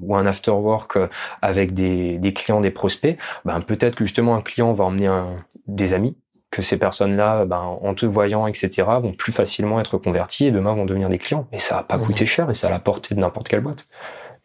[0.00, 1.08] ou, un after work euh,
[1.42, 5.44] avec des, des clients des prospects ben peut-être que justement un client va emmener un,
[5.66, 6.16] des amis
[6.50, 8.70] que ces personnes-là, ben, en te voyant, etc.,
[9.02, 11.46] vont plus facilement être convertis et demain vont devenir des clients.
[11.52, 12.02] Et ça va pas mm.
[12.02, 13.88] coûter cher et ça à la portée de n'importe quelle boîte.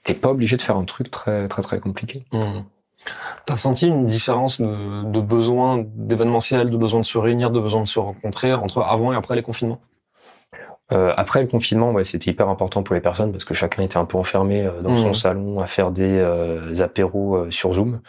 [0.04, 2.26] T'es pas obligé de faire un truc très très très compliqué.
[2.34, 2.62] Mm.
[3.46, 7.82] T'as senti une différence de, de besoin d'événementiel, de besoin de se réunir, de besoin
[7.82, 9.80] de se rencontrer entre avant et après les confinements?
[10.92, 13.98] Euh, après le confinement, ouais, c'était hyper important pour les personnes parce que chacun était
[13.98, 15.16] un peu enfermé euh, dans son mmh.
[15.16, 18.02] salon à faire des euh, apéros sur Zoom.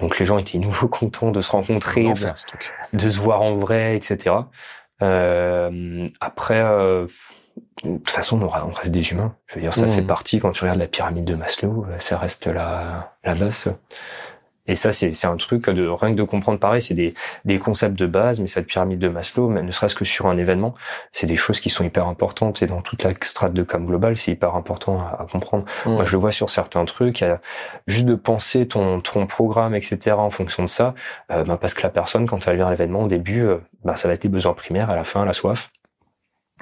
[0.00, 2.10] Donc les gens étaient nouveau contents de se rencontrer,
[2.92, 4.36] de, se voir en vrai, etc.
[6.20, 6.64] après,
[7.84, 9.34] de toute façon, on reste des humains.
[9.46, 9.92] Je veux dire, ça mmh.
[9.92, 13.74] fait partie quand tu regardes la pyramide de Maslow, ça reste la, la base.
[14.66, 17.12] Et ça, c'est un truc de rien que de comprendre pareil, c'est des,
[17.44, 20.38] des concepts de base, mais cette pyramide de Maslow, même ne serait-ce que sur un
[20.38, 20.72] événement,
[21.12, 24.16] c'est des choses qui sont hyper importantes et dans toute la strate de com global,
[24.16, 25.66] c'est hyper important à, comprendre.
[25.84, 27.40] Moi, je le vois sur certains trucs, a
[27.86, 30.12] juste de penser ton, ton programme, etc.
[30.12, 30.94] en fonction de ça,
[31.30, 33.96] euh, ben parce que la personne, quand elle vient à l'événement, au début, euh, ben
[33.96, 35.70] ça va être les besoins primaires, à la fin, la soif.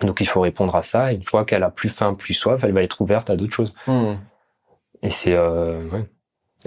[0.01, 1.12] Donc il faut répondre à ça.
[1.12, 3.55] Et une fois qu'elle a plus faim, plus soif, elle va être ouverte à d'autres
[3.55, 3.74] choses.
[3.86, 4.14] Mmh.
[5.03, 6.07] Et c'est euh, ouais.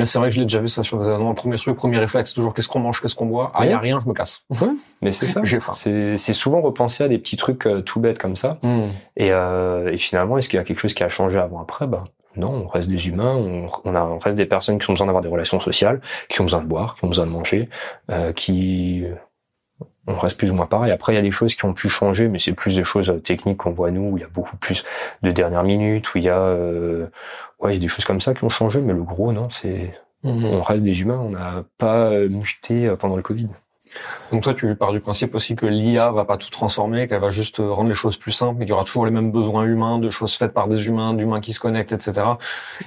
[0.04, 1.30] C'est vrai que je l'ai déjà vu ça sur des événements.
[1.30, 3.52] Le premier truc, premier réflexe, toujours qu'est-ce qu'on mange, qu'est-ce qu'on boit?
[3.54, 4.42] Ah, il y a rien, je me casse.
[5.02, 5.42] mais c'est ça.
[5.44, 5.74] J'ai faim.
[5.74, 8.60] C'est souvent repenser à des petits trucs euh, tout bêtes comme ça.
[8.62, 8.90] Hmm.
[9.16, 11.88] Et, euh, et finalement, est-ce qu'il y a quelque chose qui a changé avant après?
[11.88, 12.04] Bah
[12.36, 13.36] non, on reste des humains.
[13.36, 16.42] On, on, a, on reste des personnes qui ont besoin d'avoir des relations sociales, qui
[16.42, 17.70] ont besoin de boire, qui ont besoin de manger,
[18.12, 19.06] euh, qui
[20.08, 20.92] on reste plus ou moins pareil.
[20.92, 23.10] Après, il y a des choses qui ont pu changer, mais c'est plus des choses
[23.10, 24.84] euh, techniques qu'on voit nous, où il y a beaucoup plus
[25.24, 27.08] de dernières minutes, où il y a, euh,
[27.60, 29.50] ouais, il y a des choses comme ça qui ont changé, mais le gros, non,
[29.50, 30.46] c'est, mhm.
[30.46, 33.50] on reste des humains, on n'a pas euh, muté pendant le Covid.
[34.32, 37.30] Donc toi, tu pars du principe aussi que l'IA va pas tout transformer, qu'elle va
[37.30, 40.00] juste rendre les choses plus simples, mais qu'il y aura toujours les mêmes besoins humains,
[40.00, 42.22] de choses faites par des humains, d'humains qui se connectent, etc.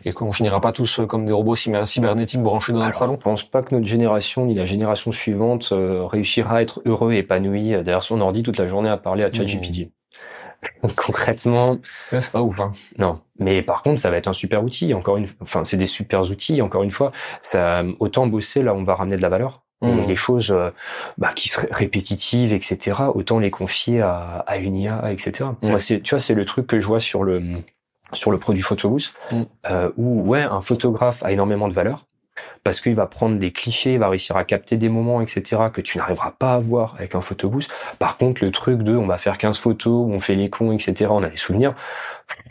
[0.05, 3.15] Et qu'on finira pas tous comme des robots cybernétiques branchés dans notre salon.
[3.19, 7.13] Je pense pas que notre génération ni la génération suivante euh, réussira à être heureux
[7.13, 9.87] et épanoui derrière son ordi toute la journée à parler à ChatGPT.
[9.87, 9.91] Mmh.
[10.97, 11.79] Concrètement,
[12.11, 12.61] c'est pas ouf.
[12.61, 12.73] Hein.
[12.99, 14.93] Non, mais par contre, ça va être un super outil.
[14.95, 16.61] Encore une, enfin, c'est des super outils.
[16.63, 19.63] Encore une fois, ça autant bosser là, on va ramener de la valeur.
[19.81, 20.07] Mmh.
[20.09, 20.71] les choses euh,
[21.19, 22.97] bah, qui seraient répétitives, etc.
[23.15, 25.51] Autant les confier à, à une IA, etc.
[25.63, 27.63] Moi, c'est, tu vois, c'est le truc que je vois sur le
[28.13, 29.43] sur le produit Photobooth, mmh.
[29.71, 32.07] euh, où ouais, un photographe a énormément de valeur
[32.65, 35.63] parce qu'il va prendre des clichés, il va réussir à capter des moments, etc.
[35.73, 37.69] que tu n'arriveras pas à voir avec un photobooth.
[37.99, 41.07] Par contre, le truc de on va faire 15 photos, on fait les cons, etc.
[41.11, 41.75] On a des souvenirs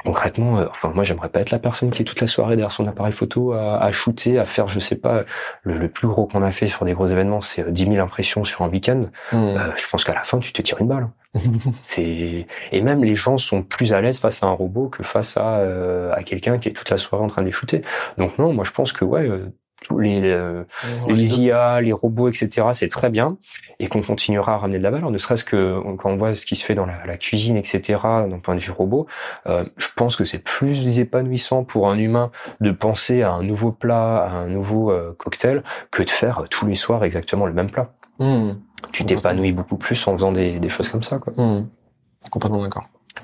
[0.03, 2.71] concrètement, euh, enfin moi j'aimerais pas être la personne qui est toute la soirée derrière
[2.71, 5.23] son appareil photo à, à shooter, à faire je sais pas
[5.63, 8.43] le, plus gros qu'on a fait sur des gros événements, c'est 10 euh, 000 impressions
[8.43, 9.05] sur un week-end.
[9.31, 9.35] Mmh.
[9.35, 11.09] Euh, je pense qu'à la fin tu te tires une balle.
[11.83, 15.37] c'est et même les gens sont plus à l'aise face à un robot que face
[15.37, 15.57] à
[16.13, 17.81] à quelqu'un qui est toute la soirée en train de les shooter.
[18.17, 19.29] Donc non, moi je pense que ouais
[19.97, 20.63] les, euh,
[21.07, 22.67] les IA, les robots, etc.
[22.73, 23.37] C'est très bien
[23.79, 26.45] et qu'on continuera à ramener de la valeur, ne serait-ce que quand on voit ce
[26.45, 27.99] qui se fait dans la, la cuisine, etc.
[28.03, 29.05] D'un point de vue robot,
[29.45, 33.71] euh, je pense que c'est plus épanouissant pour un humain de penser à un nouveau
[33.71, 37.69] plat, à un nouveau euh, cocktail, que de faire tous les soirs exactement le même
[37.69, 37.93] plat.
[38.19, 38.53] Mmh.
[38.91, 41.19] Tu t'épanouis beaucoup plus en faisant des, des choses comme ça.
[41.19, 41.33] Quoi.
[41.37, 41.67] Mmh.
[42.31, 42.83] Complètement d'accord.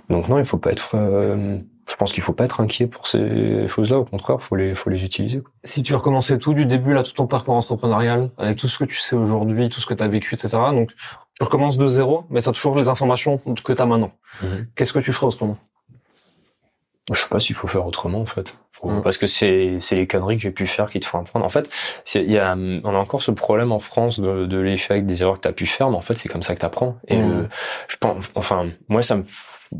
[0.09, 1.57] Donc non, il faut pas être euh,
[1.89, 3.97] je pense qu'il faut pas être inquiet pour ces choses-là.
[3.99, 5.43] Au contraire, faut les, faut les utiliser.
[5.63, 8.85] Si tu recommençais tout du début, là, tout ton parcours entrepreneurial, avec tout ce que
[8.85, 10.57] tu sais aujourd'hui, tout ce que tu as vécu, etc.
[10.71, 10.91] Donc,
[11.37, 14.11] tu recommences de zéro, mais tu as toujours les informations que tu as maintenant.
[14.41, 14.67] Mhm.
[14.75, 15.57] Qu'est-ce que tu ferais autrement?
[17.11, 18.57] Je sais pas s'il faut faire autrement, en fait.
[18.83, 19.01] Mhm.
[19.01, 21.45] Parce que c'est, c'est les conneries que j'ai pu faire qui te font apprendre.
[21.45, 21.69] En fait,
[22.15, 25.37] il y a, on a encore ce problème en France de, de l'échec, des erreurs
[25.37, 26.97] que tu as pu faire, mais en fait, c'est comme ça que tu apprends.
[27.07, 27.49] Et mhm.
[27.87, 29.23] je pense, enfin, moi, ça me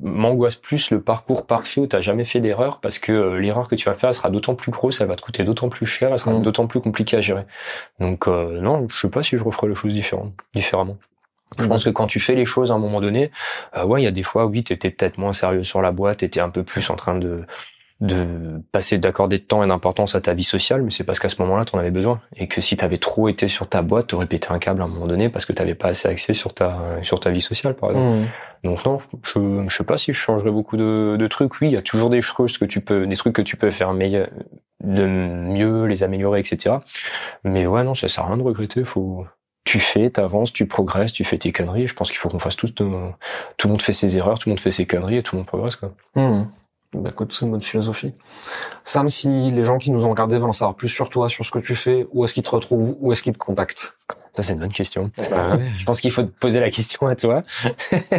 [0.01, 3.75] m'angoisse plus le parcours parfait où t'as jamais fait d'erreur parce que euh, l'erreur que
[3.75, 6.11] tu vas faire elle sera d'autant plus grosse, elle va te coûter d'autant plus cher,
[6.11, 6.41] elle sera mm.
[6.41, 7.45] d'autant plus compliquée à gérer.
[7.99, 10.33] Donc euh, non, je sais pas si je referais les choses différemment.
[10.53, 10.97] différemment.
[11.59, 13.31] Je pense que quand tu fais les choses à un moment donné,
[13.75, 16.19] euh, ouais, il y a des fois, oui, t'étais peut-être moins sérieux sur la boîte,
[16.19, 17.43] t'étais un peu plus en train de
[18.03, 21.29] de passer d'accorder de temps et d'importance à ta vie sociale, mais c'est parce qu'à
[21.29, 22.19] ce moment-là, tu en avais besoin.
[22.35, 24.81] Et que si tu avais trop été sur ta boîte, tu aurais pété un câble
[24.81, 27.29] à un moment donné parce que tu n'avais pas assez accès sur ta, sur ta
[27.29, 28.17] vie sociale, par exemple.
[28.17, 28.25] Mmh.
[28.65, 31.61] Donc non, je, je sais pas si je changerais beaucoup de, de trucs.
[31.61, 33.71] Oui, il y a toujours des choses que tu peux, des trucs que tu peux
[33.71, 34.27] faire meilleur,
[34.83, 36.75] de mieux, les améliorer, etc.
[37.45, 38.83] Mais ouais, non, ça sert à rien de regretter.
[38.83, 39.25] Faut,
[39.63, 41.87] tu fais, t'avances, tu progresses, tu fais tes conneries.
[41.87, 42.67] Je pense qu'il faut qu'on fasse tout.
[42.67, 45.39] Tout le monde fait ses erreurs, tout le monde fait ses conneries et tout le
[45.39, 45.93] monde progresse, quoi.
[46.15, 46.43] Mmh.
[46.93, 48.13] Bah, écoute, c'est une bonne philosophie.
[48.83, 51.45] Sam, si les gens qui nous ont regardés veulent en savoir plus sur toi, sur
[51.45, 53.97] ce que tu fais, où est-ce qu'ils te retrouvent, où est-ce qu'ils te contactent?
[54.35, 55.11] Ça, c'est une bonne question.
[55.15, 57.43] Bah je pense qu'il faut te poser la question à toi.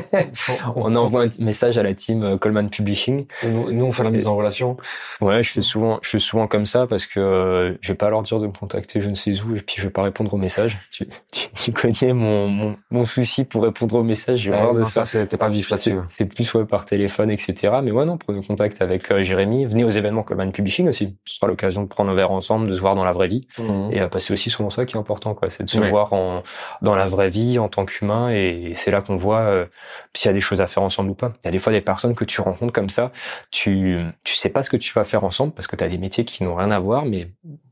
[0.77, 3.27] on envoie un message à la team euh, Coleman Publishing.
[3.43, 4.77] nous, on fait la mise en relation.
[5.21, 8.11] Ouais, je fais souvent, je fais souvent comme ça parce que euh, je vais pas
[8.11, 10.33] leur dire de me contacter je ne sais où et puis je vais pas répondre
[10.33, 10.79] aux messages.
[10.93, 11.09] Tu,
[11.53, 14.41] tu, connais mon, mon, mon, souci pour répondre aux messages.
[14.41, 15.05] J'ai ouais, de ça.
[15.05, 15.97] C'était pas vif là-dessus.
[16.09, 17.75] C'est plus ouais, par téléphone, etc.
[17.83, 19.67] Mais ouais, non, prenez contact avec euh, Jérémy.
[19.67, 21.17] Venez aux événements Coleman Publishing aussi.
[21.25, 23.49] Ce sera l'occasion de prendre un verre ensemble, de se voir dans la vraie vie.
[23.59, 23.91] Mmh.
[23.93, 25.51] Et c'est aussi souvent ça qui est important, quoi.
[25.51, 26.43] C'est de se voir en,
[26.83, 29.67] dans la vraie vie en tant qu'humain et c'est là qu'on voit euh,
[30.15, 31.33] s'il y a des choses à faire ensemble ou pas.
[31.43, 33.13] Il y a des fois des personnes que tu rencontres comme ça,
[33.51, 35.99] tu tu sais pas ce que tu vas faire ensemble parce que tu as des
[35.99, 37.29] métiers qui n'ont rien à voir mais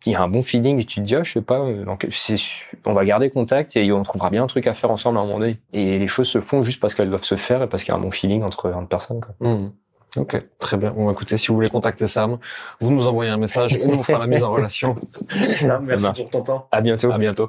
[0.06, 1.84] il y a un bon feeling et tu te dis ah, je sais pas euh,
[1.84, 2.06] donc
[2.84, 5.24] on va garder contact et on trouvera bien un truc à faire ensemble à un
[5.24, 5.58] moment donné.
[5.72, 7.94] Et les choses se font juste parce qu'elles doivent se faire et parce qu'il y
[7.94, 9.34] a un bon feeling entre entre personnes quoi.
[9.40, 9.70] Mmh.
[10.16, 10.90] Ok, très bien.
[10.90, 12.38] Bon, écoutez, si vous voulez contacter Sam,
[12.80, 14.94] vous nous envoyez un message et on fera la mise en relation.
[15.56, 16.68] Sam, merci pour ton temps.
[16.70, 17.10] À bientôt.
[17.10, 17.48] À bientôt.